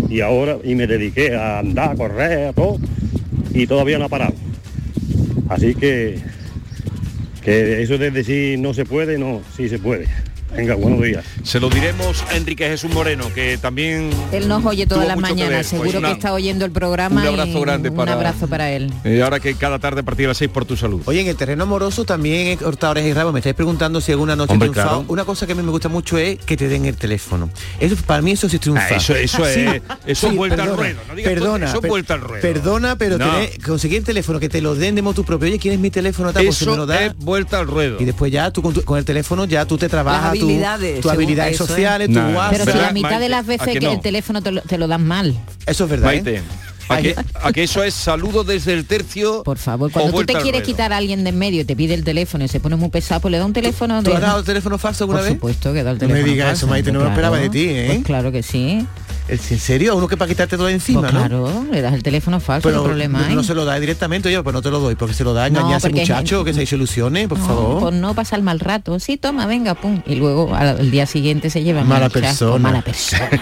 [0.07, 2.77] Y ahora, y me dediqué a andar, a correr, a todo,
[3.53, 4.35] y todavía no ha parado.
[5.49, 6.19] Así que,
[7.43, 10.07] que eso de decir no se puede, no, sí se puede.
[10.55, 11.23] Venga, buenos días.
[11.43, 14.09] Se lo diremos a Enrique Jesús Moreno, que también...
[14.31, 15.67] Él nos oye todas las mañanas.
[15.67, 17.21] Pues seguro una- que está oyendo el programa.
[17.21, 18.91] un abrazo y grande para- Un abrazo para él.
[19.03, 21.01] eh, ahora que cada tarde a partir de las 6 por tu salud.
[21.05, 23.31] Oye, en el terreno amoroso también he cortado orejas y rabo.
[23.31, 24.97] Me estáis preguntando si alguna noche Hombre, triunfado.
[24.99, 25.05] claro.
[25.13, 27.49] Una cosa que a mí me gusta mucho es que te den el teléfono.
[27.79, 28.87] Eso para mí eso sí es triunfar.
[28.91, 31.81] Ah, eso- eso Sí, es- eso es vuelta al ruedo, no digas perdona, eso es
[31.81, 32.41] per- vuelta al ruedo.
[32.41, 33.29] Perdona, pero No.
[33.31, 35.47] tener- conseguir el teléfono que te lo den de motu propio.
[35.47, 36.33] Oye, ¿quién es mi teléfono?
[36.33, 37.05] Tal, pues si Eso me lo da.
[37.05, 37.97] es vuelta al ruedo.
[37.99, 41.01] Y después ya tú con, tu- con el teléfono ya tú te trabajas tu- habilidades,
[41.01, 41.67] tus habilidades eso, ¿eh?
[41.67, 42.29] sociales, tu Nah.
[42.35, 42.51] WhatsApp.
[42.51, 44.77] Pero si la ¿Verdad, mitad de las ¿A veces que el teléfono te lo, te
[44.77, 45.35] lo dan mal.
[45.65, 46.05] Eso es verdad.
[46.05, 46.41] Maite, ¿eh?
[46.89, 49.43] ¿a que, a que eso es saludo desde el tercio?
[49.43, 51.75] Por favor, cuando o tú te quieres quitar a alguien de en medio y te
[51.75, 54.15] pide el teléfono y se pone muy pesado, pues le da un teléfono ¿Tú de...
[54.15, 55.33] has dado el teléfono falso alguna Por vez?
[55.35, 57.21] supuesto que da el No me teléfono digas eso, Maite, no me lo claro.
[57.35, 57.85] esperaba de ti, ¿eh?
[57.93, 58.85] Pues claro que sí.
[59.29, 59.91] ¿En serio?
[59.91, 61.19] ¿A uno que para quitarte todo de encima, Pues no?
[61.19, 64.31] claro, le das el teléfono falso, Pero ¿qué problema no, no se lo da directamente
[64.31, 65.89] yo, pues no te lo doy, porque se lo da a No, engañar a ese
[65.89, 67.79] muchacho, que se solucione, por No, favor.
[67.79, 68.99] Por no pasar mal rato.
[68.99, 70.01] Sí, toma, venga, pum.
[70.07, 72.57] Y luego al, al día siguiente se lleva Mala un chasco, persona.
[72.59, 73.29] Mala persona.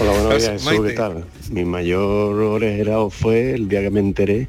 [0.00, 0.70] Hola, buenos días, Maite.
[0.70, 1.24] Jesús, ¿qué tal?
[1.50, 4.48] Mi mayor orejero fue el día que me enteré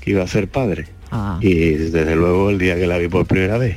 [0.00, 0.86] que iba a ser padre.
[1.10, 1.38] Ah.
[1.40, 3.76] Y desde luego el día que la vi por primera vez.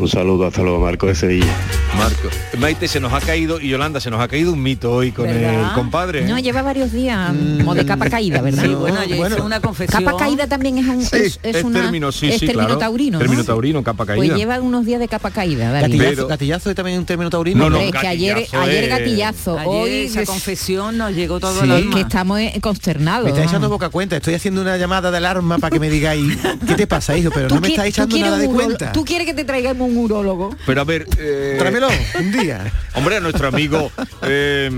[0.00, 1.54] Un saludo hasta luego, Marco de Sevilla.
[1.98, 2.28] Marco.
[2.58, 5.26] Maite, se nos ha caído, y Yolanda, se nos ha caído un mito hoy con
[5.26, 5.68] ¿Verdad?
[5.68, 6.20] el compadre.
[6.20, 6.28] ¿eh?
[6.28, 8.62] No, lleva varios días como de capa caída, ¿verdad?
[8.64, 10.02] Sí, bueno, yo hice una confesión.
[10.02, 12.66] Capa caída también es un Sí, es, es es una- término, sí, es sí, término
[12.68, 12.78] claro.
[12.78, 13.18] taurino.
[13.18, 13.18] ¿no?
[13.18, 14.24] Término taurino, capa caída.
[14.24, 15.82] Pues lleva unos días de capa caída, David.
[15.92, 17.68] Gatillazo, Pero- gatillazo es también un término taurino.
[17.68, 21.62] No, es que ayer, gatillazo ayer gatillazo, Ayer hoy esa es- confesión nos llegó todo
[21.64, 21.94] el alma.
[21.94, 23.24] que estamos eh, consternados.
[23.24, 26.38] Me está echando boca cuenta, estoy haciendo una llamada de alarma para que me digáis,
[26.66, 27.30] ¿qué te pasa, hijo?
[27.34, 28.92] Pero ¿Tú no me está echando nada de cuenta.
[28.92, 30.54] ¿Tú quieres que te traigamos un urólogo?
[30.66, 31.06] Pero a ver...
[31.18, 32.72] eh, Tráemelo, un día.
[32.94, 33.90] Hombre, a nuestro amigo,
[34.22, 34.70] eh,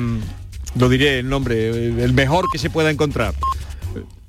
[0.78, 3.34] lo diré el nombre, eh, el mejor que se pueda encontrar.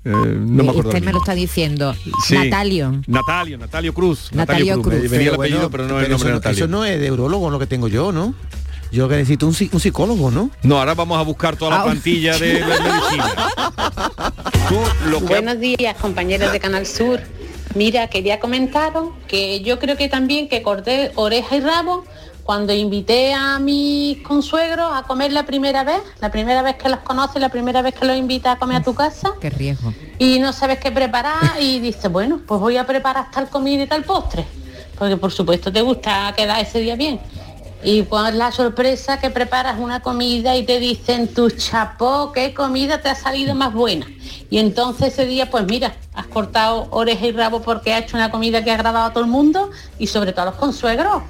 [0.05, 0.89] Eh, no me acuerdo.
[0.89, 1.95] Usted el me lo está diciendo.
[2.27, 2.35] Sí.
[2.35, 3.01] Natalio.
[3.07, 4.29] Natalio, Natalio Cruz.
[4.33, 4.93] Natalio Cruz.
[4.95, 5.11] Me Cruz.
[5.11, 6.57] venía el Pero apellido, bueno, pero no el pero nombre eso, Natalio.
[6.57, 8.35] eso no es de urologo lo que tengo yo, ¿no?
[8.91, 10.51] Yo que necesito un, psi- un psicólogo, ¿no?
[10.61, 13.33] No, ahora vamos a buscar toda la Ah, plantilla de la medicina.
[14.69, 17.19] Tú lo que Buenos días, compañeros de Canal Sur.
[17.75, 22.03] Mira, quería comentaros que yo creo que también que corté oreja y rabo
[22.43, 26.99] cuando invité a mis consuegros a comer la primera vez, la primera vez que los
[26.99, 29.93] conoces, la primera vez que los invita a comer a tu casa Qué riesgo.
[30.19, 33.87] y no sabes qué preparar y dices, bueno, pues voy a preparar tal comida y
[33.87, 34.45] tal postre,
[34.99, 37.19] porque por supuesto te gusta quedar ese día bien.
[37.85, 43.01] Y pues la sorpresa que preparas una comida y te dicen, tu chapó, qué comida
[43.01, 44.07] te ha salido más buena.
[44.49, 48.31] Y entonces ese día, pues mira, has cortado oreja y rabo porque has hecho una
[48.31, 49.69] comida que ha agradado a todo el mundo
[49.99, 51.23] y sobre todo a los consuegros,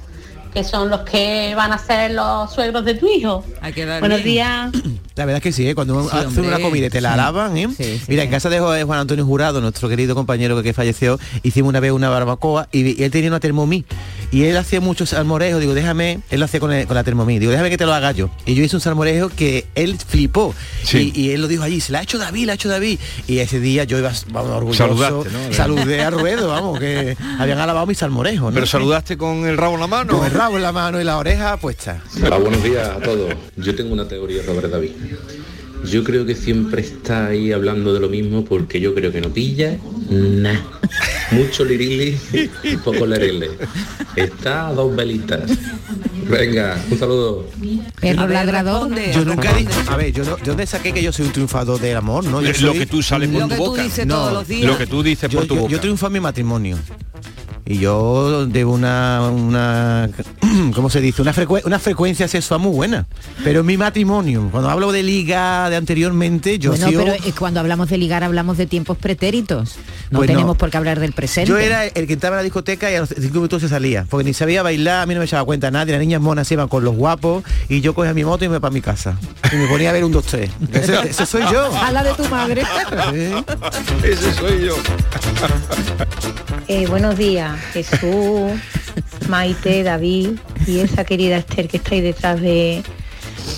[0.52, 3.44] que son los que van a ser los suegros de tu hijo.
[3.60, 4.70] Hay que dar Buenos bien.
[4.72, 4.72] días.
[5.16, 5.74] La verdad es que sí, ¿eh?
[5.76, 7.14] cuando Sí, hacen una comida y te la Sí.
[7.14, 7.68] alaban, ¿eh?
[7.76, 8.26] Sí, sí, Mira, sí.
[8.26, 12.08] en casa de Juan Antonio Jurado, nuestro querido compañero que falleció, hicimos una vez una
[12.08, 13.84] barbacoa y, y él tenía una termomí.
[14.30, 17.38] Y él hacía muchos salmorejos, digo, déjame, él lo hacía con, el- con la termomí,
[17.38, 18.30] digo, déjame que te lo haga yo.
[18.46, 20.54] Y yo hice un salmorejo que él flipó.
[20.82, 21.12] Sí.
[21.14, 22.98] Y, y él lo dijo allí, se la ha hecho David, la ha hecho David.
[23.26, 24.84] Y ese día yo iba, vamos, orgulloso.
[24.96, 25.52] Saludaste, ¿no?
[25.54, 28.54] Saludé a Ruedo, vamos, que habían alabado mi salmorejo, ¿no?
[28.54, 30.16] Pero saludaste con el rabo en la mano.
[30.18, 32.02] Con el rabo en la mano y la oreja puesta.
[32.24, 33.34] Hola, buenos días a todos.
[33.56, 34.90] Yo tengo una teoría sobre David.
[35.90, 39.28] Yo creo que siempre está ahí hablando de lo mismo porque yo creo que no
[39.30, 39.76] pilla
[40.10, 40.60] nada.
[41.32, 42.18] Mucho lirili
[42.62, 43.50] y poco lerele.
[44.16, 45.50] Está a dos velitas.
[46.28, 47.46] Venga, un saludo.
[48.00, 48.90] Perro A ver, ladrador.
[49.12, 51.32] Yo nunca he dicho, a ver, yo no, ¿de dónde saqué que yo soy un
[51.32, 52.24] triunfador del amor?
[52.24, 53.82] No, yo Lo que tú sales por Lo tu que tú boca.
[53.82, 54.66] dices No, todos los días.
[54.70, 55.72] Lo que tú dices yo, por tu yo- boca.
[55.72, 56.78] yo triunfo en mi matrimonio.
[57.66, 60.10] Y yo de una, una
[60.74, 61.22] ¿cómo se dice?
[61.22, 63.06] Una, frecue- una frecuencia sexual muy buena.
[63.42, 67.32] Pero en mi matrimonio, cuando hablo de liga de anteriormente, yo bueno, sigo- pero eh,
[67.38, 69.76] cuando hablamos de ligar hablamos de tiempos pretéritos.
[70.10, 70.34] No Pues no.
[70.36, 71.48] tenemos por qué hablar del presente.
[71.48, 74.04] yo era el que entraba a la discoteca y a los cinco minutos se salía.
[74.10, 75.92] Porque ni sabía bailar, a mí no me echaba cuenta nadie.
[75.92, 78.54] Las niñas monas se iban con los guapos y yo cogía mi moto y me
[78.56, 79.16] iba para mi casa.
[79.50, 80.50] Y me ponía a ver un 2-3.
[80.74, 81.74] Ese, ese soy yo.
[81.78, 82.62] A la de tu madre.
[84.02, 84.74] Ese soy yo.
[86.68, 88.52] Eh, buenos días, Jesús,
[89.28, 92.82] Maite, David y esa querida Esther que está ahí detrás de,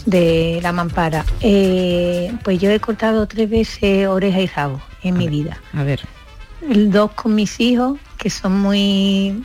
[0.07, 1.25] de la mampara.
[1.41, 5.59] Eh, pues yo he cortado tres veces oreja y rabo en mi vida.
[5.73, 6.01] A ver.
[6.69, 9.45] Dos con mis hijos, que son muy...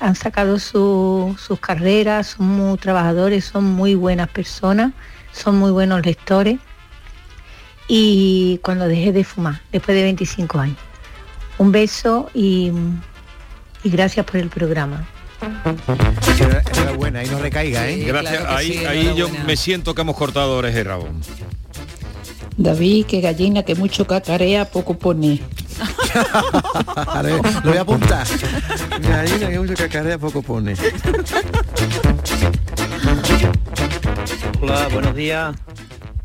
[0.00, 4.92] han sacado su- sus carreras, son muy trabajadores, son muy buenas personas,
[5.32, 6.58] son muy buenos lectores.
[7.88, 10.76] Y cuando dejé de fumar, después de 25 años.
[11.58, 12.70] Un beso y,
[13.84, 15.06] y gracias por el programa.
[16.74, 18.04] Enhorabuena, ahí no recaiga, ¿eh?
[18.04, 18.44] Gracias.
[18.48, 21.08] ahí ahí yo me siento que hemos cortado orejas y rabo.
[22.56, 25.40] David, que gallina que mucho cacarea, poco pone.
[27.22, 27.32] Ver,
[27.64, 28.26] lo voy a apuntar.
[29.00, 30.74] Gallina que mucho cacarea poco pone.
[34.62, 35.54] Hola, buenos días.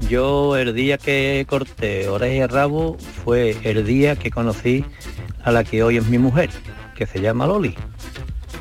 [0.08, 4.86] Yo el día que corté oreja y rabo fue el día que conocí
[5.43, 6.50] a la que hoy es mi mujer,
[7.00, 7.74] que se llama Loli.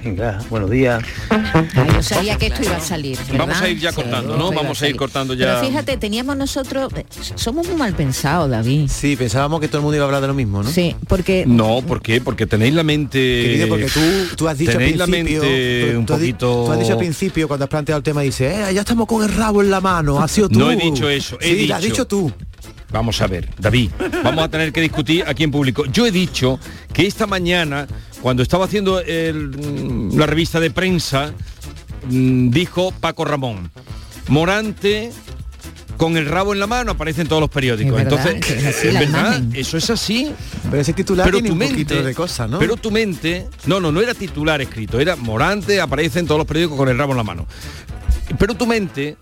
[0.05, 1.03] Venga, buenos días.
[1.31, 3.18] Ay, yo sabía que esto iba a salir.
[3.18, 3.38] ¿verdad?
[3.38, 4.53] Vamos a ir ya cortando, ¿no?
[4.53, 5.57] Vamos a ir cortando ya.
[5.57, 8.88] Pero fíjate, teníamos nosotros, eh, somos muy mal pensados, David.
[8.88, 10.70] Sí, pensábamos que todo el mundo iba a hablar de lo mismo, ¿no?
[10.70, 12.20] Sí, porque No, ¿por qué?
[12.20, 13.18] Porque tenéis la mente.
[13.18, 14.01] Querido, porque tú,
[14.37, 16.64] tú has dicho al tenéis la principio, mente tú- un tú has di- poquito.
[16.66, 19.24] tú has dicho al principio cuando has planteado el tema dice, eh, ya estamos con
[19.24, 20.61] el rabo en la mano, ha sido tú.
[20.61, 22.33] No he dicho eso, he sí, lo has dicho tú.
[22.90, 23.90] Vamos a ver, David,
[24.24, 25.85] vamos a tener que discutir aquí en público.
[25.92, 26.59] Yo he dicho
[26.94, 27.87] que esta mañana,
[28.22, 31.33] cuando estaba haciendo el, la revista de prensa,
[32.09, 33.70] mm, dijo Paco Ramón,
[34.28, 35.11] Morante
[35.96, 37.98] con el rabo en la mano aparece en todos los periódicos.
[38.00, 40.33] Es verdad, Entonces, es así verdad, eso es así.
[40.70, 42.59] Pero ese titular Pero tiene tu un mente, poquito de cosas, ¿no?
[42.61, 46.46] Pero tu mente, no, no, no era titular escrito, era Morante aparece en todos los
[46.46, 47.46] periódicos con el rabo en la mano.
[48.38, 49.16] Pero tu mente,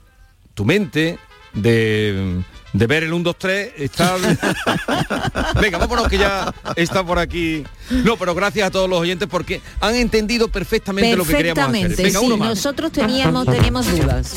[0.52, 1.18] tu mente
[1.54, 2.42] de
[2.76, 4.16] de ver el 1 2 3 está
[5.60, 7.64] Venga, vámonos que ya está por aquí.
[7.90, 11.80] No, pero gracias a todos los oyentes porque han entendido perfectamente, lo que queríamos hacer.
[11.80, 12.48] Perfectamente, Venga, sí, uno más.
[12.50, 14.34] nosotros teníamos, teníamos dudas.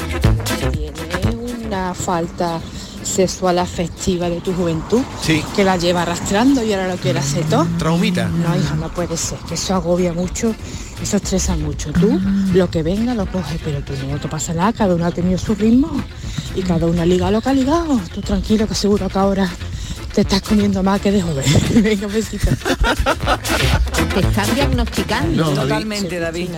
[0.72, 2.62] Tiene una falta
[3.10, 5.44] sexual afectiva de tu juventud Sí.
[5.56, 7.68] que la lleva arrastrando y ahora lo quiere hacer todo.
[7.78, 8.28] Traumita.
[8.30, 10.56] No, hija, no puede ser, que eso agobia mucho,
[11.02, 11.92] eso estresa mucho.
[11.92, 12.20] Tú,
[12.54, 15.38] lo que venga lo coges, pero tú no te pasa nada, cada uno ha tenido
[15.38, 15.90] su ritmo
[16.56, 18.00] y cada uno ha ligado lo que ha ligado.
[18.14, 19.50] Tú tranquilo, que seguro que ahora
[20.14, 21.46] te estás comiendo más que de joven.
[21.84, 22.48] Venga, besito.
[24.14, 25.44] Te están diagnosticando.
[25.46, 26.50] No, Totalmente, David.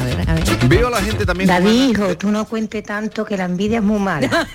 [0.00, 0.68] A ver, a ver.
[0.68, 1.48] Veo a la gente también.
[1.48, 4.46] David, hijo, tú no cuentes tanto que la envidia es muy mala.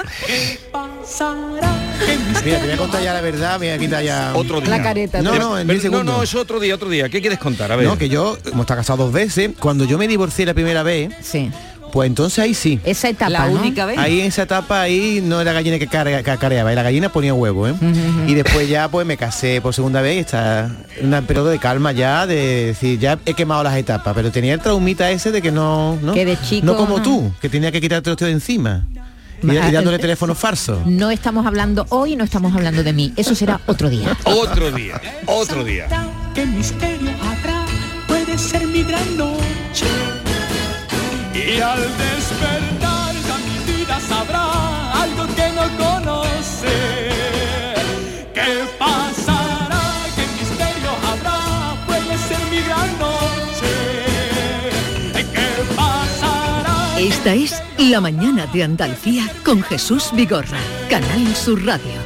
[2.44, 4.34] Mira, te voy a contar ya la verdad, voy a quitar ya...
[4.36, 4.70] Otro día.
[4.70, 5.22] La careta.
[5.22, 6.06] No, no, en Pero- 10 segundos.
[6.06, 7.10] no, no, es otro día, otro día.
[7.10, 7.72] ¿Qué quieres contar?
[7.72, 7.88] A ver.
[7.88, 11.14] No, que yo, como está casado dos veces, cuando yo me divorcié la primera vez,
[11.22, 11.52] Sí.
[11.96, 12.78] Pues entonces ahí sí.
[12.84, 13.62] Esa etapa, La ¿no?
[13.62, 13.98] única vez.
[13.98, 17.70] Ahí en esa etapa ahí no era gallina que care- cacareaba, la gallina ponía huevo,
[17.70, 17.74] ¿eh?
[18.28, 21.58] Y después ya pues me casé por segunda vez y está en un periodo de
[21.58, 25.42] calma ya, de decir, ya he quemado las etapas, pero tenía el traumita ese de
[25.42, 26.14] que no, ¿no?
[26.14, 27.04] Que de chico, no como ajá.
[27.06, 28.86] tú, que tenía que quitarte los de encima.
[29.42, 30.82] Y, y dándole teléfono falso.
[30.86, 33.14] No estamos hablando hoy, no estamos hablando de mí.
[33.16, 34.18] Eso será otro día.
[34.26, 35.88] Otro día, otro día.
[36.34, 37.64] ¿Qué misterio habrá?
[38.06, 39.02] Puede ser mi gran.
[41.48, 43.14] Y al despertar
[43.46, 46.76] mi vida sabrá algo que no conoce.
[48.34, 49.80] ¿Qué pasará?
[50.16, 51.76] ¿Qué misterio habrá?
[51.86, 53.74] Puede ser mi gran noche.
[55.14, 57.00] ¿Qué pasará?
[57.00, 60.58] Esta es La mañana de Andalucía con Jesús Vigorra,
[60.90, 62.05] Canal Sur Radio.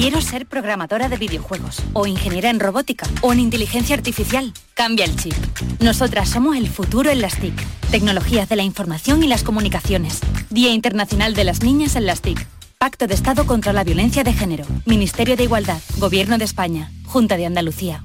[0.00, 4.52] Quiero ser programadora de videojuegos, o ingeniera en robótica, o en inteligencia artificial.
[4.74, 5.34] Cambia el chip.
[5.80, 7.52] Nosotras somos el futuro en las TIC.
[7.90, 10.20] Tecnologías de la información y las comunicaciones.
[10.50, 12.46] Día Internacional de las Niñas en las TIC.
[12.78, 14.66] Pacto de Estado contra la Violencia de Género.
[14.86, 15.80] Ministerio de Igualdad.
[15.96, 16.92] Gobierno de España.
[17.04, 18.04] Junta de Andalucía.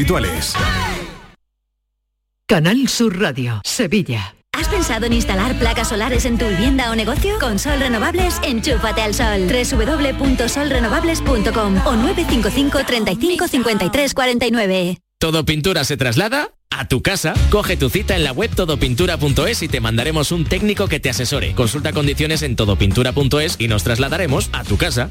[0.00, 0.54] habituales.
[2.46, 4.34] Canal Sur Radio, Sevilla.
[4.52, 7.38] ¿Has pensado en instalar placas solares en tu vivienda o negocio?
[7.38, 9.46] Con Sol Renovables, enchúfate al sol.
[9.46, 14.96] www.solrenovables.com o 955 35 53 49.
[15.18, 17.34] Todo Pintura se traslada a tu casa.
[17.50, 21.54] Coge tu cita en la web todopintura.es y te mandaremos un técnico que te asesore.
[21.54, 25.10] Consulta condiciones en todopintura.es y nos trasladaremos a tu casa.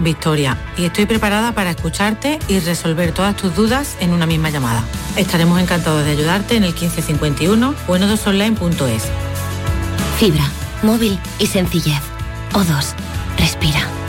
[0.00, 4.84] Victoria, y estoy preparada para escucharte y resolver todas tus dudas en una misma llamada.
[5.16, 9.04] Estaremos encantados de ayudarte en el 1551 o en odosonline.es.
[10.18, 10.44] Fibra,
[10.82, 12.00] móvil y sencillez.
[12.52, 12.94] O2.
[13.38, 13.99] Respira.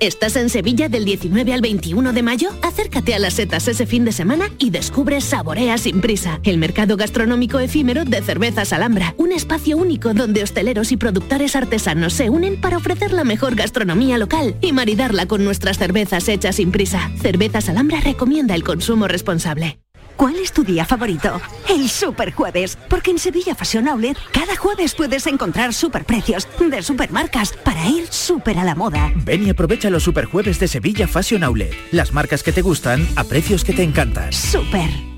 [0.00, 2.50] ¿Estás en Sevilla del 19 al 21 de mayo?
[2.62, 6.96] Acércate a las setas ese fin de semana y descubre Saborea sin prisa, el mercado
[6.96, 12.60] gastronómico efímero de cervezas Alhambra, un espacio único donde hosteleros y productores artesanos se unen
[12.60, 17.10] para ofrecer la mejor gastronomía local y maridarla con nuestras cervezas hechas sin prisa.
[17.20, 19.80] Cervezas Alhambra recomienda el consumo responsable.
[20.18, 21.40] ¿Cuál es tu día favorito?
[21.68, 27.52] El Super Jueves, porque en Sevilla Fashion Outlet cada jueves puedes encontrar superprecios de supermarcas
[27.52, 29.12] para ir súper a la moda.
[29.14, 31.72] Ven y aprovecha los superjueves de Sevilla Fashion Outlet.
[31.92, 34.32] Las marcas que te gustan a precios que te encantan.
[34.32, 35.17] Super.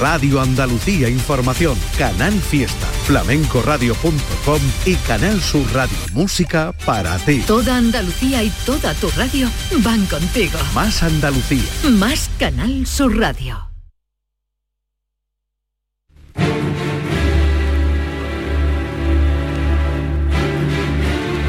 [0.00, 7.42] Radio Andalucía Información, Canal Fiesta, flamencoradio.com y Canal Sur Radio Música para ti.
[7.46, 9.50] Toda Andalucía y toda tu radio
[9.84, 10.58] van contigo.
[10.74, 11.62] Más Andalucía.
[11.90, 13.70] Más Canal Sur Radio.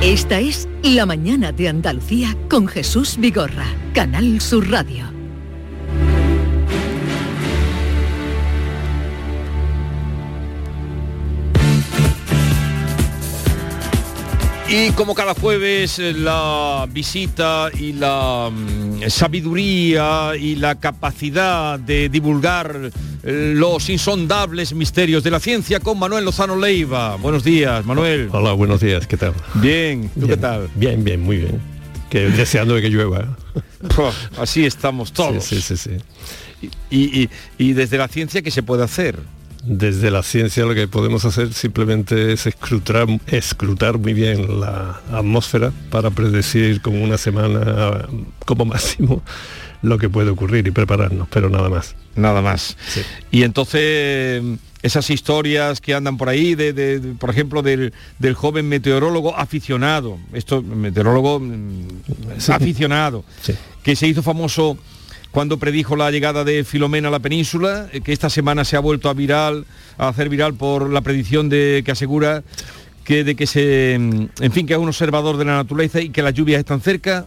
[0.02, 5.21] Esta es La mañana de Andalucía con Jesús Vigorra, Canal Sur Radio.
[14.74, 22.08] Y como cada jueves, eh, la visita y la mm, sabiduría y la capacidad de
[22.08, 22.90] divulgar
[23.24, 27.18] eh, los insondables misterios de la ciencia con Manuel Lozano Leiva.
[27.18, 28.30] Buenos días, Manuel.
[28.32, 29.34] Hola, buenos días, ¿qué tal?
[29.56, 30.70] Bien, ¿tú qué tal?
[30.76, 31.60] Bien, bien, muy bien.
[32.10, 33.38] Que deseando que llueva.
[33.94, 34.04] Puh,
[34.42, 35.44] Así estamos todos.
[35.44, 35.92] Sí, sí, sí.
[36.90, 39.20] Y, y- y desde la ciencia, ¿qué se puede hacer?
[39.64, 45.72] Desde la ciencia lo que podemos hacer simplemente es escrutar, escrutar muy bien la atmósfera
[45.92, 48.08] para predecir con una semana
[48.46, 49.22] como máximo
[49.84, 51.96] lo que puede ocurrir y prepararnos, pero nada más.
[52.16, 52.76] Nada más.
[53.30, 54.42] Y entonces
[54.82, 59.38] esas historias que andan por ahí, de, de- de, por ejemplo, del, del joven meteorólogo
[59.38, 61.88] aficionado, esto, meteorólogo mm,
[62.40, 62.52] Sí.
[62.52, 63.24] aficionado,
[63.84, 64.78] que se hizo famoso
[65.32, 68.80] cuando predijo la llegada de Filomena a la península, eh, que esta semana se ha
[68.80, 69.66] vuelto a viral,
[69.98, 72.44] a hacer viral por la predicción de que asegura
[73.04, 76.10] que de que se, mm, en fin, que es un observador de la naturaleza y
[76.10, 77.26] que las lluvias están cerca.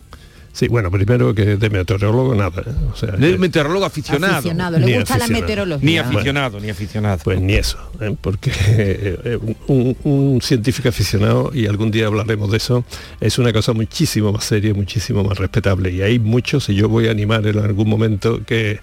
[0.55, 2.63] Sí, bueno, primero que de meteorólogo nada.
[2.65, 2.71] ¿eh?
[2.93, 4.35] O sea, De meteorólogo aficionado.
[4.37, 5.43] Aficionado, le Ni gusta la aficionado.
[5.43, 5.85] meteorología.
[5.91, 7.19] Ni aficionado, ni aficionado.
[7.25, 8.15] Pues ni eso, ¿eh?
[8.21, 12.85] porque eh, un, un científico aficionado, y algún día hablaremos de eso,
[13.21, 15.91] es una cosa muchísimo más seria, muchísimo más respetable.
[15.91, 18.79] Y hay muchos, y yo voy a animar en algún momento que,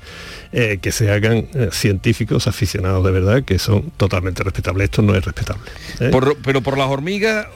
[0.51, 4.83] eh, que se hagan eh, científicos aficionados de verdad, que son totalmente respetables.
[4.85, 5.63] Esto no es respetable.
[6.01, 6.09] ¿eh?
[6.11, 7.47] Por- pero por las hormigas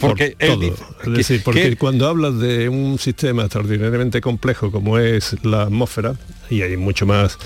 [0.00, 0.60] porque por él todo.
[0.60, 5.36] dice es decir, que- porque que- cuando hablas de un sistema extraordinariamente complejo como es
[5.44, 6.14] la atmósfera,
[6.50, 7.38] y hay mucho más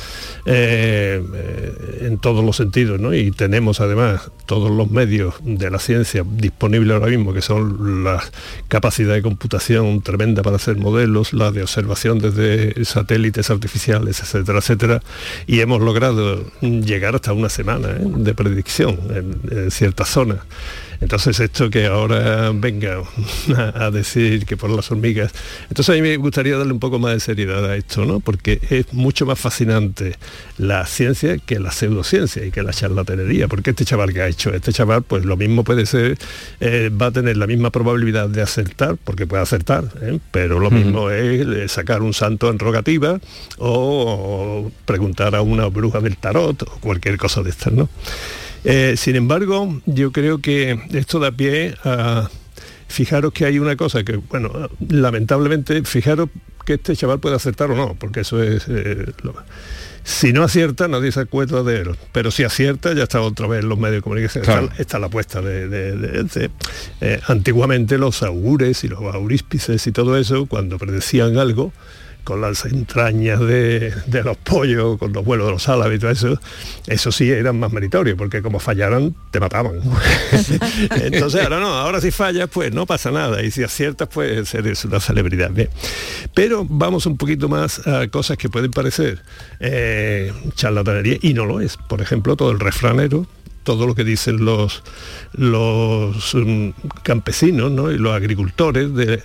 [0.47, 3.13] eh, eh, en todos los sentidos, ¿no?
[3.15, 8.23] y tenemos además todos los medios de la ciencia disponibles ahora mismo, que son la
[8.69, 15.03] capacidad de computación tremenda para hacer modelos, la de observación desde satélites artificiales, etcétera, etcétera,
[15.47, 17.99] y hemos logrado llegar hasta una semana ¿eh?
[18.05, 20.39] de predicción en, en ciertas zonas.
[21.01, 23.03] Entonces esto que ahora venga
[23.75, 25.33] a, decir que por las hormigas,
[25.69, 28.21] entonces a mí me gustaría darle un poco más de seriedad a esto, ¿no?
[28.21, 30.17] Porque es mucho más fascinante
[30.59, 34.53] la ciencia que la pseudociencia y que la charlatanería, porque este chaval que ha hecho,
[34.55, 36.19] este chaval pues lo mismo puede ser,
[36.61, 40.19] eh, va a tener la misma probabilidad de acertar, porque puede acertar, ¿eh?
[40.31, 43.21] pero lo mismo es eh, sacar un santo en rogativa
[43.59, 47.89] o preguntar a una bruja del tarot o cualquier cosa de estas, ¿no?
[48.65, 52.29] Eh, sin embargo, yo creo que esto da pie a...
[52.87, 54.53] Fijaros que hay una cosa que, bueno,
[54.89, 56.29] lamentablemente, fijaros
[56.65, 58.67] que este chaval puede acertar o no, porque eso es...
[58.69, 59.35] eh, lo-
[60.05, 61.97] si no acierta, nadie se acuerda de él.
[62.13, 64.45] Pero si acierta, ya está otra vez en los medios de comunicación.
[64.45, 64.67] Claro.
[64.67, 65.67] Está, está la apuesta de...
[65.69, 66.51] de- de- de-
[67.01, 71.73] eh, antiguamente los augures y los auríspices y todo eso, cuando predecían algo,
[72.25, 76.11] con las entrañas de, de los pollos, con los vuelos de los árabes y todo
[76.11, 76.41] eso,
[76.87, 79.75] eso sí eran más meritorios, porque como fallaran, te mataban.
[81.03, 84.85] Entonces ahora no, ahora si fallas, pues no pasa nada, y si aciertas, pues eres
[84.85, 85.51] una celebridad.
[85.51, 85.69] Bien.
[86.35, 89.23] Pero vamos un poquito más a cosas que pueden parecer
[89.61, 91.77] eh, charlatanería, y no lo es.
[91.77, 93.27] Por ejemplo, todo el refranero,
[93.65, 94.83] todo lo que dicen los
[95.33, 96.69] los mm,
[97.03, 97.91] campesinos ¿no?
[97.91, 99.23] y los agricultores de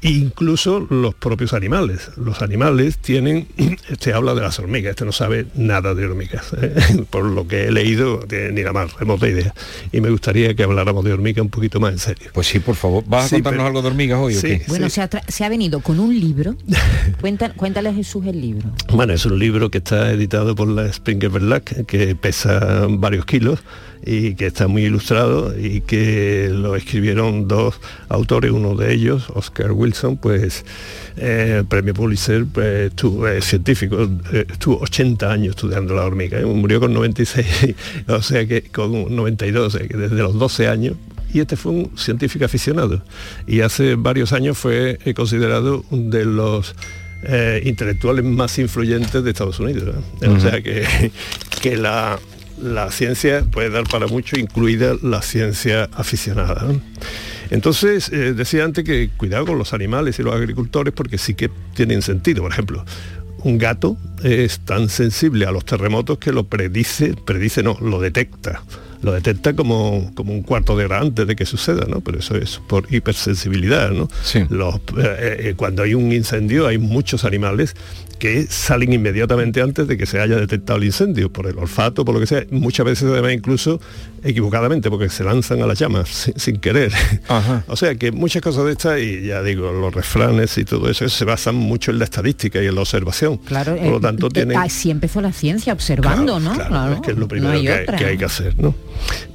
[0.00, 3.48] e incluso los propios animales los animales tienen
[3.88, 7.04] este habla de las hormigas este no sabe nada de hormigas ¿eh?
[7.10, 8.20] por lo que he leído
[8.52, 9.54] ni la más remota idea
[9.92, 12.74] y me gustaría que habláramos de hormigas un poquito más en serio pues sí por
[12.76, 14.64] favor vas a Sí, contarnos pero- algo de hormigas hoy o Sí, qué?
[14.68, 16.54] Bueno, se, ha tra- se ha venido con un libro.
[17.20, 18.70] Cuenta, cuéntale Jesús el libro.
[18.92, 23.60] Bueno, es un libro que está editado por la Springer Verlag, que pesa varios kilos
[24.04, 29.72] y que está muy ilustrado y que lo escribieron dos autores, uno de ellos, Oscar
[29.72, 30.64] Wilson, pues
[31.16, 36.44] eh, premio Pulitzer, pues, estuvo, es científico, eh, estuvo 80 años estudiando la hormiga, ¿eh?
[36.44, 37.74] murió con 96,
[38.08, 40.96] o sea que con 92, o sea que desde los 12 años
[41.32, 43.02] y este fue un científico aficionado.
[43.46, 46.74] Y hace varios años fue eh, considerado uno de los
[47.22, 49.94] eh, intelectuales más influyentes de Estados Unidos.
[50.20, 50.28] ¿eh?
[50.28, 51.10] O sea que,
[51.60, 52.18] que la,
[52.62, 56.66] la ciencia puede dar para mucho, incluida la ciencia aficionada.
[57.50, 61.50] Entonces, eh, decía antes que cuidado con los animales y los agricultores porque sí que
[61.74, 62.42] tienen sentido.
[62.42, 62.84] Por ejemplo,
[63.42, 68.62] un gato es tan sensible a los terremotos que lo predice, predice no, lo detecta.
[69.02, 72.00] Lo detecta como, como un cuarto de hora antes de que suceda, ¿no?
[72.00, 74.08] Pero eso es por hipersensibilidad, ¿no?
[74.48, 77.74] Los, eh, eh, cuando hay un incendio hay muchos animales
[78.18, 82.14] que salen inmediatamente antes de que se haya detectado el incendio, por el olfato, por
[82.14, 83.80] lo que sea, muchas veces además incluso
[84.24, 86.92] equivocadamente, porque se lanzan a las llamas sin, sin querer.
[87.68, 91.08] o sea que muchas cosas de estas, y ya digo, los refranes y todo eso,
[91.08, 93.38] se basan mucho en la estadística y en la observación.
[93.38, 96.54] Claro, por lo eh, tanto eh, así empezó la ciencia, observando, ¿no?
[96.54, 97.96] Claro, es que es lo no primero hay que, hay, otra.
[97.96, 98.74] que hay que hacer, ¿no?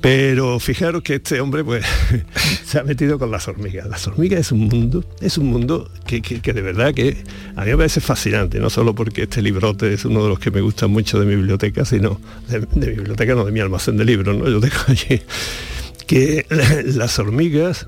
[0.01, 1.85] Pero fijaros que este hombre pues
[2.65, 3.87] se ha metido con las hormigas.
[3.87, 7.23] Las hormigas es un mundo, es un mundo que, que- de verdad que
[7.55, 10.51] a mí me parece fascinante, no solo porque este librote es uno de los que
[10.51, 13.95] me gustan mucho de mi biblioteca, sino de, de mi biblioteca, no de mi almacén
[13.97, 14.49] de libros, ¿no?
[14.49, 15.21] Yo tengo allí
[16.05, 16.45] que
[16.85, 17.87] las hormigas,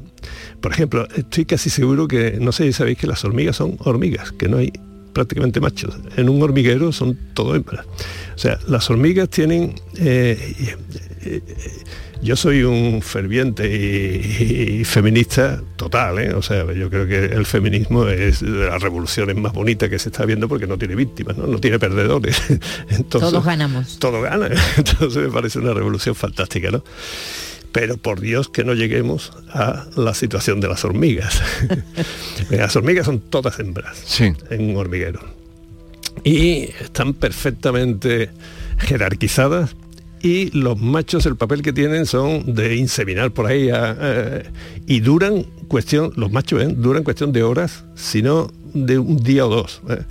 [0.62, 4.32] por ejemplo, estoy casi seguro que, no sé si sabéis que las hormigas son hormigas,
[4.32, 4.72] que no hay
[5.14, 5.96] prácticamente machos.
[6.18, 7.86] En un hormiguero son todo hembras.
[8.36, 9.76] O sea, las hormigas tienen...
[9.98, 10.76] eh,
[11.26, 11.42] eh,
[12.22, 16.34] yo soy un ferviente y, y feminista total, ¿eh?
[16.34, 20.10] o sea, yo creo que el feminismo es de las revoluciones más bonitas que se
[20.10, 22.42] está viendo porque no tiene víctimas, no, no tiene perdedores.
[22.90, 24.00] Entonces, Todos ganamos.
[24.00, 24.50] todo gana.
[24.78, 26.84] Entonces me parece una revolución fantástica, ¿no?
[27.72, 31.42] Pero por Dios que no lleguemos a la situación de las hormigas.
[32.50, 35.20] las hormigas son todas hembras en un hormiguero.
[36.24, 38.30] Y están perfectamente
[38.78, 39.76] jerarquizadas
[40.28, 44.44] y los machos el papel que tienen son de inseminar por ahí a- eh,
[44.88, 46.68] y duran cuestión, los machos ¿eh?
[46.76, 49.82] duran cuestión de horas, sino de un día o dos.
[49.90, 50.02] ¿eh?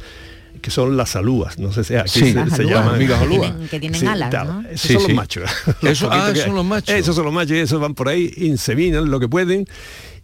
[0.62, 2.99] que son las alúas, no sé si aquí Sí, se, se llaman.
[2.99, 4.33] Que tienen, que tienen alas.
[4.71, 5.09] Esos Sí, son sí.
[5.09, 5.51] los machos.
[5.83, 6.95] Eso- ah, que son los machos.
[6.95, 9.67] Esos son los machos y esos van por ahí, inseminan lo que pueden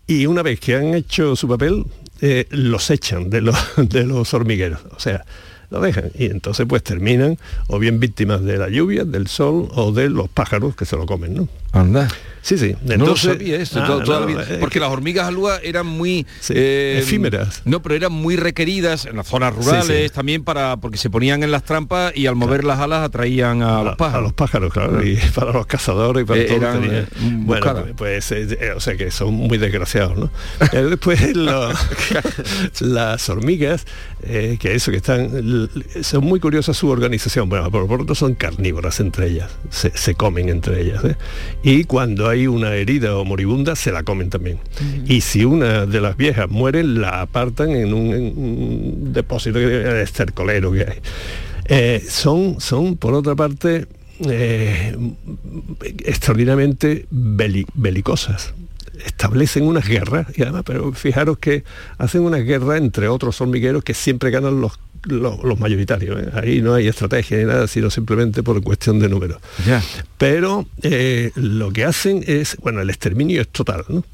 [0.06, 1.84] y una vez que han hecho su papel,
[2.22, 4.80] eh, los echan de los, de los hormigueros.
[4.96, 5.26] O sea,
[5.70, 9.92] lo dejan y entonces pues terminan o bien víctimas de la lluvia, del sol o
[9.92, 11.48] de los pájaros que se lo comen, ¿no?
[11.72, 12.08] Anda.
[12.42, 12.74] Sí, sí.
[12.82, 16.26] no lo Entonces- sabía esto, Ah, no, la porque que- las hormigas alúa eran muy
[16.48, 17.60] eh, efímeras.
[17.66, 20.08] No, pero eran muy requeridas en las zonas rurales Sí, sí.
[20.08, 23.82] también para porque se ponían en las trampas y al mover las alas atraían a,
[23.84, 24.18] los pájaros.
[24.18, 26.98] A los pájaros, claro, y para los cazadores y para Eh, todo eran, tenía.
[27.00, 27.84] eh, Bueno, buscadas.
[27.96, 30.30] pues, eh, o sea que son muy desgraciados, ¿no?
[30.72, 31.70] Después lo-
[32.80, 33.86] las hormigas,
[34.22, 35.59] que eso que están,
[36.02, 37.48] son muy curiosas su organización.
[37.48, 41.04] Bueno, por, por otro son carnívoras entre ellas, se, se comen entre ellas.
[41.04, 41.16] ¿eh?
[41.62, 44.58] Y cuando hay una herida o moribunda, se la comen también.
[45.06, 50.02] Y si una de las viejas muere, la apartan en un, en un depósito de
[50.02, 50.98] estercolero que hay.
[51.66, 53.86] Eh, son, son, por otra parte,
[54.28, 54.96] eh,
[56.04, 58.54] extraordinariamente beli- belicosas.
[59.06, 61.64] Establecen unas guerras, y además, pero fijaros que
[61.96, 66.20] hacen una guerra entre otros hormigueros que siempre ganan los, los, los mayoritarios.
[66.20, 66.30] ¿eh?
[66.34, 69.40] Ahí no hay estrategia ni nada, sino simplemente por cuestión de números.
[69.66, 69.82] Ya.
[70.18, 74.04] Pero eh, lo que hacen es, bueno, el exterminio es total, ¿no?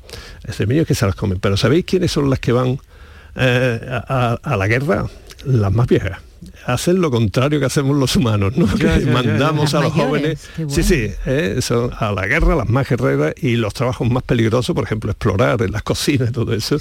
[0.44, 1.38] El exterminio es que se las comen.
[1.40, 2.78] Pero ¿sabéis quiénes son las que van
[3.36, 5.06] eh, a, a la guerra?
[5.44, 6.18] Las más viejas.
[6.66, 8.66] Hacen lo contrario que hacemos los humanos, ¿no?
[8.74, 10.50] Que mandamos a los mayores, jóvenes.
[10.56, 10.72] bueno.
[10.74, 14.74] Sí, sí, eh, son a la guerra, las más guerreras y los trabajos más peligrosos,
[14.74, 16.78] por ejemplo, explorar en las cocinas y todo eso.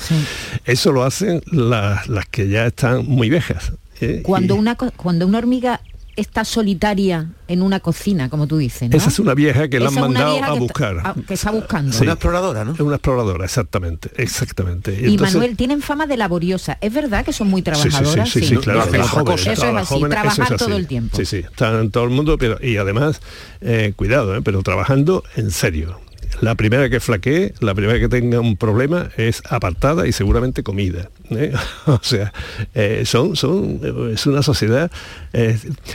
[0.66, 3.74] Eso lo hacen las, las que ya están muy viejas.
[4.02, 4.22] ¿Eh?
[4.24, 5.82] Cuando una, cuando una hormiga
[6.18, 8.96] está solitaria en una cocina, como tú dices, ¿no?
[8.96, 10.96] Esa es una vieja que la han una mandado a que buscar.
[10.96, 11.92] está- a- que está buscando.
[11.92, 12.06] Sí.
[12.08, 12.72] exploradora, ¿no?
[12.72, 14.94] Es una exploradora, exactamente, exactamente.
[14.98, 16.78] Y entonces- Manuel, tienen fama de laboriosa.
[16.80, 18.30] ¿Es verdad que son muy Sí, sí, trabajadoras?
[18.30, 18.84] Sí, sí, sí, claro.
[18.84, 20.66] Eso es jóvenes, Eso así, jóvenes, eso trabajar es así.
[20.66, 21.18] todo el tiempo.
[21.18, 23.20] Sí, sí, están en todo el mundo, pero y además,
[23.60, 26.00] eh, cuidado, eh, pero trabajando en serio
[26.42, 31.10] la primera que flaquee, la primera que tenga un problema es apartada y seguramente comida.
[31.30, 31.54] ¿eh?
[31.86, 32.34] O sea,
[32.74, 33.80] eh, son, son,
[34.12, 34.92] es una sociedad...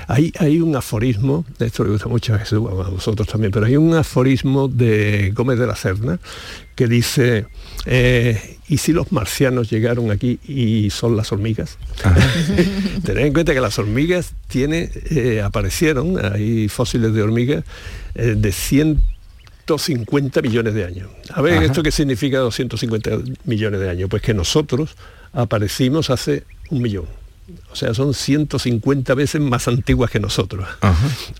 [0.07, 3.77] Hay, hay un aforismo, esto le gusta mucho a Jesús, a vosotros también, pero hay
[3.77, 6.19] un aforismo de Gómez de la Serna
[6.75, 7.47] que dice,
[7.87, 11.79] eh, ¿y si los marcianos llegaron aquí y son las hormigas?
[13.05, 14.91] Tened en cuenta que las hormigas tiene,
[15.43, 17.65] aparecieron, hay fósiles de hormigas,
[18.15, 19.03] de 100
[19.71, 21.09] 250 millones de años.
[21.33, 23.11] A ver, ¿esto qué significa 250
[23.45, 24.09] millones de años?
[24.09, 24.97] Pues que nosotros
[25.33, 27.07] aparecimos hace un millón.
[27.73, 30.69] O sea, son 150 veces más antiguas que nosotros.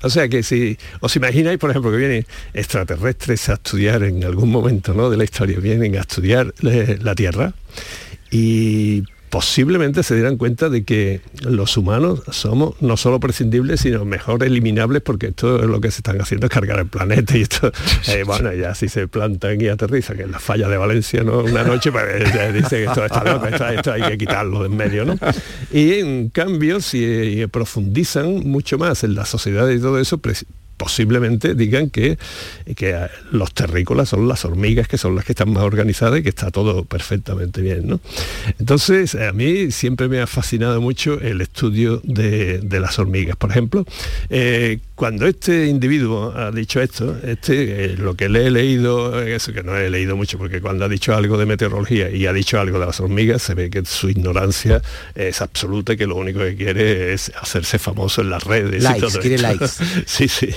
[0.03, 4.51] O sea que si os imagináis, por ejemplo, que vienen extraterrestres a estudiar en algún
[4.51, 5.11] momento ¿no?
[5.11, 7.53] de la historia, vienen a estudiar eh, la Tierra
[8.31, 14.43] y posiblemente se dieran cuenta de que los humanos somos no solo prescindibles, sino mejor
[14.43, 17.73] eliminables, porque esto es lo que se están haciendo es cargar el planeta y esto,
[18.09, 21.39] eh, bueno, ya si se plantan y aterrizan, que en la falla de Valencia, ¿no?
[21.39, 24.67] Una noche, pues eh, dice que esto está loco, esto, esto hay que quitarlo de
[24.67, 25.17] en medio, ¿no?
[25.73, 30.19] Y en cambio, si eh, profundizan mucho más en la sociedad y todo eso,
[30.81, 32.17] posiblemente digan que,
[32.75, 36.23] que eh, los terrícolas son las hormigas, que son las que están más organizadas y
[36.23, 37.87] que está todo perfectamente bien.
[37.87, 38.01] ¿no?
[38.59, 43.37] Entonces, a mí siempre me ha fascinado mucho el estudio de, de las hormigas.
[43.37, 43.85] Por ejemplo,
[44.31, 49.35] eh, cuando este individuo ha dicho esto, este, eh, lo que le he leído, eh,
[49.35, 52.35] eso que no he leído mucho, porque cuando ha dicho algo de meteorología y ha
[52.35, 54.83] dicho algo de las hormigas, se ve que su ignorancia
[55.15, 58.83] es absoluta y que lo único que quiere es hacerse famoso en las redes.
[58.83, 59.49] Likes, y todo quiere esto.
[59.49, 60.05] likes.
[60.05, 60.51] sí, sí.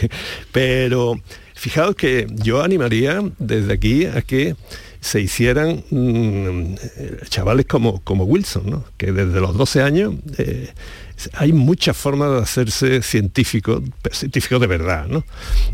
[0.51, 1.21] Pero
[1.53, 4.57] fijaos que yo animaría desde aquí a que
[5.03, 6.75] se hicieran mm,
[7.27, 8.85] chavales como, como Wilson, ¿no?
[8.95, 10.69] que desde los 12 años eh,
[11.33, 15.25] hay muchas formas de hacerse científico, científico de verdad, ¿no?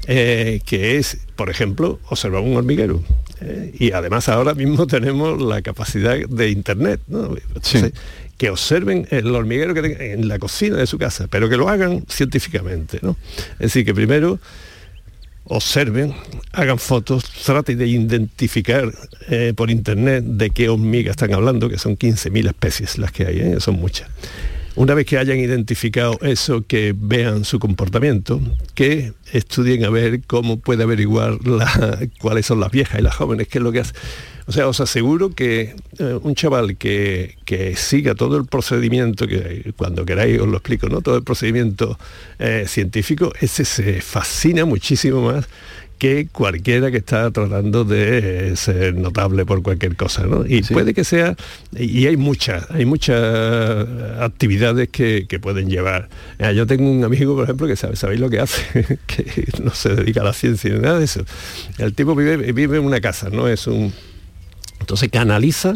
[0.08, 3.04] Eh, que es, por ejemplo, observar un hormiguero.
[3.42, 7.36] Eh, y además ahora mismo tenemos la capacidad de Internet, ¿no?
[7.36, 7.94] Entonces,
[8.38, 12.04] que observen el hormiguero que en la cocina de su casa, pero que lo hagan
[12.10, 13.00] científicamente.
[13.02, 13.18] ¿no?
[13.54, 14.40] Es decir, que primero
[15.50, 16.14] observen,
[16.54, 18.91] hagan fotos, traten de identificar
[19.30, 23.39] eh, por internet de qué hormigas están hablando, que son 15.000 especies las que hay,
[23.39, 23.56] ¿eh?
[23.60, 24.08] son muchas.
[24.76, 28.39] Una vez que hayan identificado eso, que vean su comportamiento,
[28.76, 33.47] que estudien a ver cómo puede averiguar la- cuáles son las viejas y las jóvenes,
[33.50, 33.93] qué es lo que hace.
[34.50, 39.74] O sea, os aseguro que eh, un chaval que, que siga todo el procedimiento, que
[39.78, 41.02] cuando queráis os lo explico, ¿no?
[41.02, 42.00] Todo el procedimiento
[42.39, 45.47] eh, científico, ese se fascina muchísimo más
[46.00, 50.43] que cualquiera que está tratando de eh, ser notable por cualquier cosa, ¿no?
[50.47, 51.36] Y puede que sea,
[51.78, 53.88] y hay muchas, hay muchas
[54.20, 56.10] actividades que, que pueden llevar.
[56.39, 59.76] Mira, yo tengo un amigo, por ejemplo, que sabe, sabéis lo que hace, que no
[59.76, 61.24] se dedica a la ciencia ni nada de eso.
[61.78, 63.93] El tipo vive, vive en una casa, no es un
[64.80, 65.74] entonces canaliza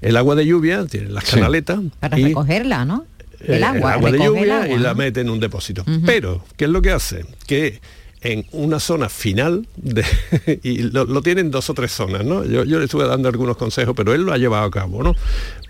[0.00, 3.04] el agua de lluvia, tiene las canaletas Para y recogerla, ¿no?
[3.40, 4.94] eh, El agua, de el lluvia agua, y la ¿no?
[4.96, 5.84] mete en un depósito.
[6.04, 7.24] Pero, ¿qué es lo que hace?
[7.46, 7.80] Que
[8.22, 10.04] en una zona final, de,
[10.64, 12.44] y lo, lo tienen dos o tres zonas, ¿no?
[12.44, 15.14] Yo, yo le estuve dando algunos consejos, pero él lo ha llevado a cabo, ¿no?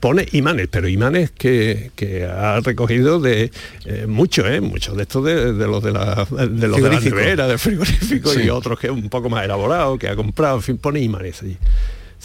[0.01, 3.51] Pone imanes, pero imanes que, que ha recogido de
[3.85, 4.61] eh, muchos, ¿eh?
[4.63, 7.17] Muchos de estos de, de los de la, de los de la Frigorífico.
[7.17, 8.43] nevera, del frigorífico Sí.
[8.45, 11.43] y otros que es un poco más elaborado, que ha comprado, en fin, pone imanes
[11.43, 11.59] allí.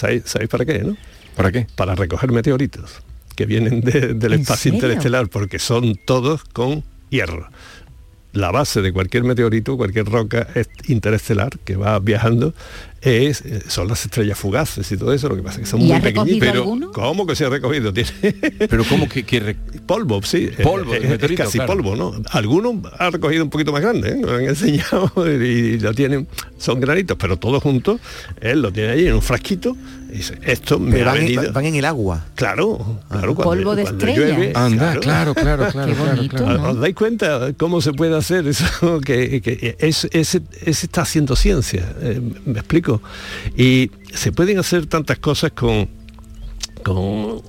[0.02, 0.98] ¿Sabéis, ¿Sabéis para qué, no?
[1.36, 1.68] ¿Para qué?
[1.76, 3.02] Para recoger meteoritos
[3.36, 4.76] que vienen de- del ¿En espacio serio?
[4.78, 7.48] interestelar, porque son todos con hierro.
[8.34, 12.54] La base de cualquier meteorito, cualquier roca est- interestelar que va viajando,
[13.02, 15.82] es, eh, son las estrellas fugaces y todo eso, lo que pasa es que son
[15.82, 16.50] ¿Y muy pequeñitas.
[16.54, 16.92] alguno?
[16.92, 17.92] ¿Cómo que se ha recogido?
[17.94, 18.10] Tiene
[18.70, 20.50] Pero ¿cómo que, que polvo, sí.
[20.62, 21.74] Polvo eh, es- es casi claro.
[21.74, 22.22] polvo, ¿no?
[22.30, 24.18] Algunos ha recogido un poquito más grande, ¿eh?
[24.22, 26.28] Lo han enseñado y, y lo tienen,
[26.58, 28.00] son granitos, pero todos juntos,
[28.40, 29.76] él lo tiene allí en un frasquito
[30.12, 31.54] y dice, esto me Pero ha van, venido.
[31.54, 32.26] van en el agua.
[32.36, 33.34] Claro, claro.
[33.34, 34.38] Polvo de cuando estrellas.
[34.38, 36.58] llueve, Anda, claro, claro, claro, Qué claro, bonito, claro.
[36.62, 36.70] ¿no?
[36.72, 39.00] ¿Os dais cuenta cómo se puede hacer eso?
[39.00, 42.91] Que, que es, ese, ese está haciendo ciencia, eh, me explico.
[43.56, 45.88] Y se pueden hacer tantas cosas con...
[46.84, 47.42] con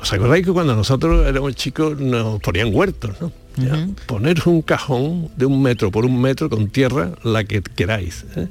[0.00, 3.32] ¿Os acordáis que cuando nosotros éramos chicos nos ponían huertos, ¿no?
[3.56, 8.24] Ya, Poner un cajón de un metro por un metro con tierra, la que queráis.
[8.36, 8.48] ¿eh?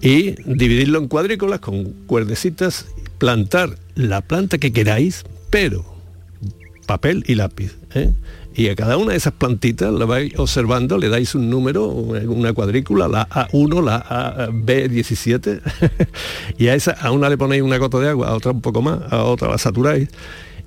[0.00, 2.86] Y dividirlo en cuadrículas con cuerdecitas,
[3.18, 5.84] plantar la planta que queráis, pero
[6.86, 7.76] papel y lápiz.
[7.94, 8.12] ¿eh?
[8.56, 12.52] Y a cada una de esas plantitas la vais observando, le dais un número, una
[12.52, 15.60] cuadrícula, la A1, la A- B17,
[16.58, 18.80] y a esa a una le ponéis una gota de agua, a otra un poco
[18.80, 20.08] más, a otra la saturáis,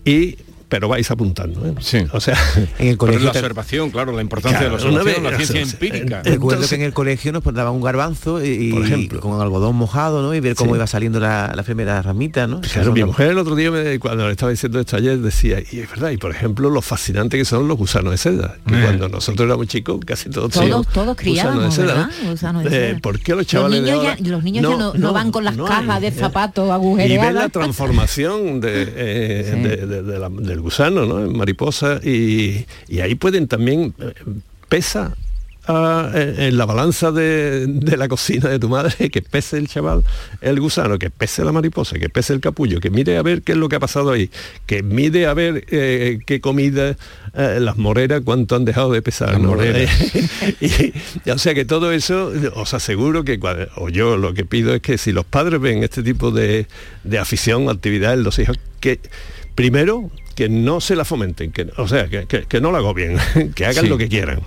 [0.04, 0.36] y
[0.70, 1.65] pero vais apuntando.
[1.65, 1.74] ¿eh?
[2.11, 4.89] O sea, En el Pero colegio la te- observación, claro, la importancia Claro, de la
[4.89, 6.18] una observación, vez- la ciencia sea, empírica.
[6.24, 9.20] Recuerdo Entonces- que en el colegio nos daban un garbanzo y, y Por ejemplo.
[9.22, 10.34] con algodón mojado, ¿no?
[10.36, 10.78] Y ver cómo Sí.
[10.78, 12.61] iba saliendo la, la primera ramita, ¿no?
[12.61, 15.59] Claro, Esas mi mujer el otro día me- cuando le estaba diciendo esto ayer decía,
[15.72, 18.76] y es verdad, y por ejemplo lo fascinante que son los gusanos de seda, que
[18.78, 18.82] Eh.
[18.84, 22.53] cuando nosotros éramos chicos casi todos Todos- todos criábamos, de seda, ¿verdad?
[22.53, 22.59] ¿no?
[22.63, 22.99] De Eh, seda.
[22.99, 25.32] ¿Por qué los Los chavales de niños, ahora- ya, los niños ya no, no van
[25.32, 26.11] con las no cajas hay, de eh.
[26.11, 27.34] zapatos y ver agujereadas.
[27.34, 29.78] la transformación de, eh,
[30.58, 31.24] del gusano ¿no?
[31.24, 34.14] en mariposa y, y ahí pueden también eh,
[34.68, 35.16] pesa
[35.68, 39.68] a- en en la balanza de, de la cocina de tu madre, que pese el
[39.68, 40.03] chaval
[40.39, 43.51] el gusano, que pese la mariposa, que pese el capullo, que mire a ver qué
[43.51, 44.30] es lo que ha pasado ahí,
[44.66, 46.95] que mire a ver eh, qué comida,
[47.34, 49.34] eh, las moreras, cuánto han dejado de pesar.
[49.34, 49.49] Las ¿no?
[49.49, 49.91] moreras.
[50.62, 50.68] y,
[51.26, 53.38] y, o sea que todo eso, os aseguro que,
[53.76, 56.66] o yo lo que pido es que si los padres ven este tipo de,
[57.03, 59.01] de afición, actividad en los hijos, que
[59.55, 63.18] primero que no se la fomenten, que, o sea, que, que- que no la bien,
[63.56, 63.90] que hagan Sí.
[63.90, 64.40] lo que quieran.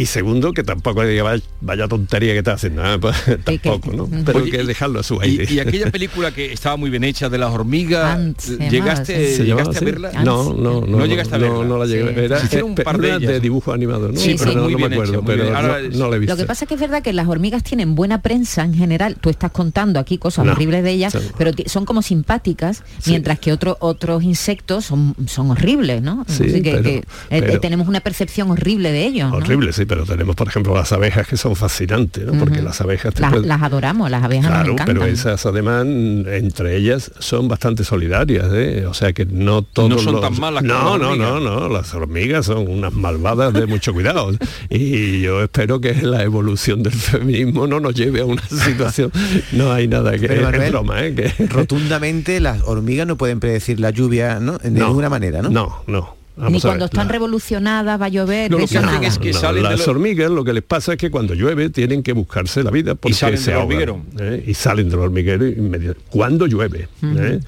[0.00, 4.08] Y segundo, que tampoco diga vaya, vaya tontería que está haciendo, ah, pues, tampoco, ¿no?
[4.24, 5.44] Pero Oye, que dejarlo a su aire.
[5.50, 8.70] Y, y aquella película que estaba muy bien hecha de las hormigas, Ants, se llamaba,
[8.70, 10.24] ¿llegaste, ¿Se llamaba ¿llegaste a verla?
[10.24, 11.64] No, no, no, no llegaste a verla.
[11.66, 12.32] No, la llegué a ver.
[12.50, 13.30] Era, un eh, par de ellas.
[13.30, 14.18] de dibujo animado, ¿no?
[14.18, 15.52] Sí, pero no, muy no me acuerdo, pero bien.
[15.52, 16.34] no, Ahora, no la he visto.
[16.34, 19.16] Lo que pasa es que es verdad que las hormigas tienen buena prensa en general.
[19.20, 21.18] Tú estás contando aquí cosas No, horribles de ellas, sí.
[21.36, 26.24] pero son como simpáticas, mientras que otros otros insectos son, son horribles, ¿no?
[26.26, 29.30] Sí, Así que, pero- que, eh, tenemos una percepción horrible de ellos.
[29.30, 32.38] Horrible, sí, pero tenemos, por ejemplo, las abejas que son fascinantes, ¿no?
[32.38, 34.96] Porque las abejas te Las, pueden- las adoramos, las abejas nos Claro, encantan.
[34.98, 38.86] pero esas además entre ellas son bastante solidarias, ¿eh?
[38.86, 41.92] o sea que no todos No son los- tan malas no, no, no, no, las
[41.92, 44.30] hormigas son unas malvadas de mucho cuidado
[44.68, 49.10] y yo espero que la evolución del feminismo no nos lleve a una situación,
[49.50, 51.14] no hay nada que Pero, Manuel, es broma, ¿eh?
[51.16, 54.58] que Rotundamente las hormigas no pueden predecir la lluvia, ¿no?
[54.58, 55.50] De No, ninguna manera, ¿no?
[55.50, 56.19] No, no.
[56.40, 58.84] Ni Vamos cuando ver, están la- revolucionadas va a llover, No, de lo que eso
[58.86, 59.06] hacen nada.
[59.06, 61.70] es que salen de las lo- hormigas lo que les pasa es que cuando llueve
[61.70, 64.02] tienen que buscarse la vida porque salen se del ahogan, hormiguero.
[64.34, 64.44] ¿eh?
[64.46, 67.40] y salen del hormiguero inmedi- cuando llueve ¿eh?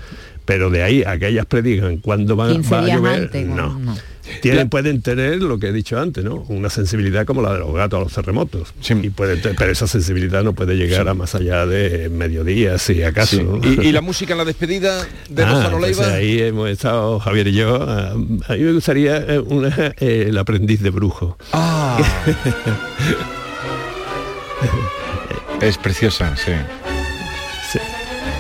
[0.45, 3.79] pero de ahí a que ellas predigan cuándo va, 15 va a llover antes, no.
[3.79, 3.95] no.
[4.41, 6.45] Tienen, pueden tener lo que he dicho antes, ¿no?
[6.49, 8.73] Una sensibilidad como la de los gatos a los terremotos.
[8.89, 13.03] Y pueden te- pero esa sensibilidad no puede llegar a más allá de mediodía, si
[13.03, 13.37] acaso.
[13.63, 13.79] Sí.
[13.83, 16.15] ¿Y, y la música en la despedida de Ah, Lozano pues Leiva?
[16.15, 17.83] ahí hemos estado Javier y yo.
[17.83, 21.37] ah, A, mí me gustaría eh, una, eh, el aprendiz de brujo.
[21.53, 21.99] Ah.
[25.61, 26.53] es preciosa, sí.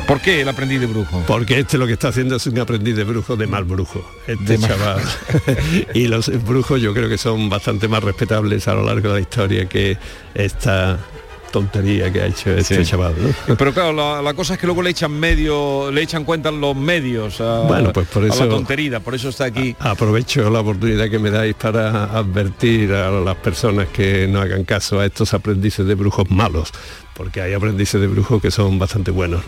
[0.07, 1.22] ¿Por qué el aprendiz de brujo?
[1.26, 4.05] Porque este lo que está haciendo es un aprendiz de brujo de mal brujo.
[4.26, 5.00] Este De chaval.
[5.94, 9.20] y los brujos yo creo que son bastante más respetables a lo largo de la
[9.20, 9.96] historia que
[10.34, 10.98] esta
[11.50, 12.90] tontería que ha hecho este Sí.
[12.90, 13.14] chaval.
[13.46, 13.57] ¿no?
[13.57, 16.74] Pero claro, la, la cosa es que luego le echan medio, le echan cuenta los
[16.76, 19.74] medios a, Bueno, pues por a eso- la tontería, por eso está aquí.
[19.78, 25.00] Aprovecho la oportunidad que me dais para advertir a las personas que no hagan caso
[25.00, 26.70] a estos aprendices de brujos malos,
[27.14, 29.42] porque hay aprendices de brujos que son bastante buenos.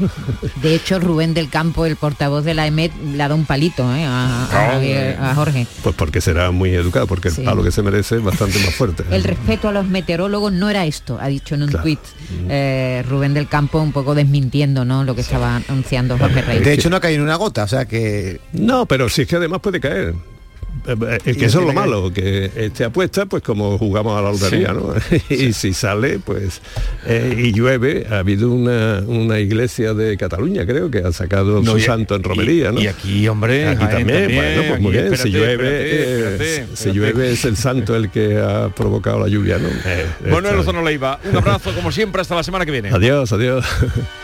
[0.62, 3.82] De hecho, Rubén del Campo, el portavoz de la EMET, le ha dado un palito
[3.94, 4.04] ¿eh?
[4.04, 5.66] a, a Javier- a Jorge.
[5.82, 7.40] Pues porque será muy educado, porque Sí.
[7.40, 9.04] el palo que se merece es bastante más fuerte.
[9.10, 12.00] El respeto a los meteorólogos no era esto, ha dicho en un tuit
[12.48, 15.04] eh, Rubén del Campo, un poco desmintiendo ¿no?
[15.04, 16.64] lo que estaba anunciando Jorge Reyes.
[16.64, 18.40] De hecho no ha caído en una gota, o sea que...
[18.52, 20.14] No, pero si es que además puede caer.
[20.86, 24.18] Eh, eh, Es Y que eso es lo malo, que este apuesta, pues como jugamos
[24.18, 24.74] a la lotería, Sí.
[24.74, 24.94] ¿no?
[25.34, 26.60] y si sale, pues,
[27.06, 31.72] eh, y llueve, ha habido una, una iglesia de Cataluña, creo, que ha sacado No,
[31.72, 32.80] su y- santo en romería, ¿no?
[32.80, 35.94] y aquí, hombre, Aquí Jaén también, también, bueno, pues muy bien, si espérate, llueve, espérate,
[35.94, 39.68] eh, espérate, si llueve es el santo el que ha provocado la lluvia, ¿no?
[39.68, 42.90] Eh, está- Lozano Leiva, un abrazo como siempre hasta la semana que viene.
[42.90, 43.64] Adiós, adiós.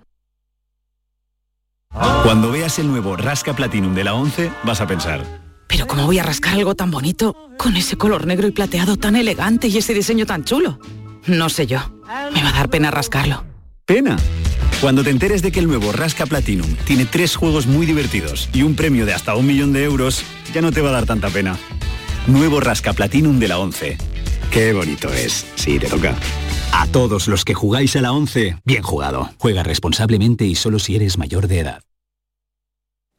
[1.91, 5.25] Cuando veas el nuevo Rasca Platinum de la 11, vas a pensar,
[5.67, 9.15] Pero ¿cómo voy a rascar algo tan bonito con ese color negro y plateado tan
[9.15, 10.79] elegante y ese diseño tan chulo?
[11.27, 11.79] No sé yo.
[12.33, 13.43] Me va a dar pena rascarlo.
[13.85, 14.17] ¿pena?
[14.79, 18.63] Cuando te enteres de que el nuevo Rasca Platinum tiene tres juegos muy divertidos y
[18.63, 20.23] un premio de hasta un millón de euros,
[20.53, 21.57] ya no te va a dar tanta pena.
[22.27, 23.97] Nuevo Rasca Platinum de la 11.
[24.51, 25.45] Qué bonito es.
[25.55, 26.13] Sí, te toca.
[26.73, 29.29] A todos los que jugáis a la 11, bien jugado.
[29.37, 31.81] Juega responsablemente y solo si eres mayor de edad.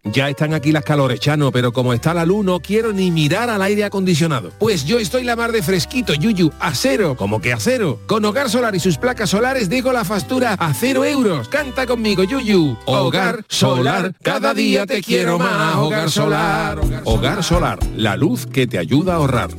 [0.04, 3.48] Ya están aquí las calores, Chano, pero como está la luz no quiero ni mirar
[3.48, 4.50] al aire acondicionado.
[4.58, 8.00] Pues yo estoy la mar de fresquito, Yuyu, a cero, como que a cero.
[8.06, 11.48] Con Hogar Solar y sus placas solares digo la factura a cero euros.
[11.48, 12.76] Canta conmigo, Yuyu.
[12.84, 15.76] Hogar Solar, cada día te quiero más.
[15.76, 16.80] Hogar Solar.
[17.04, 19.50] Hogar Solar, la luz que te ayuda a ahorrar.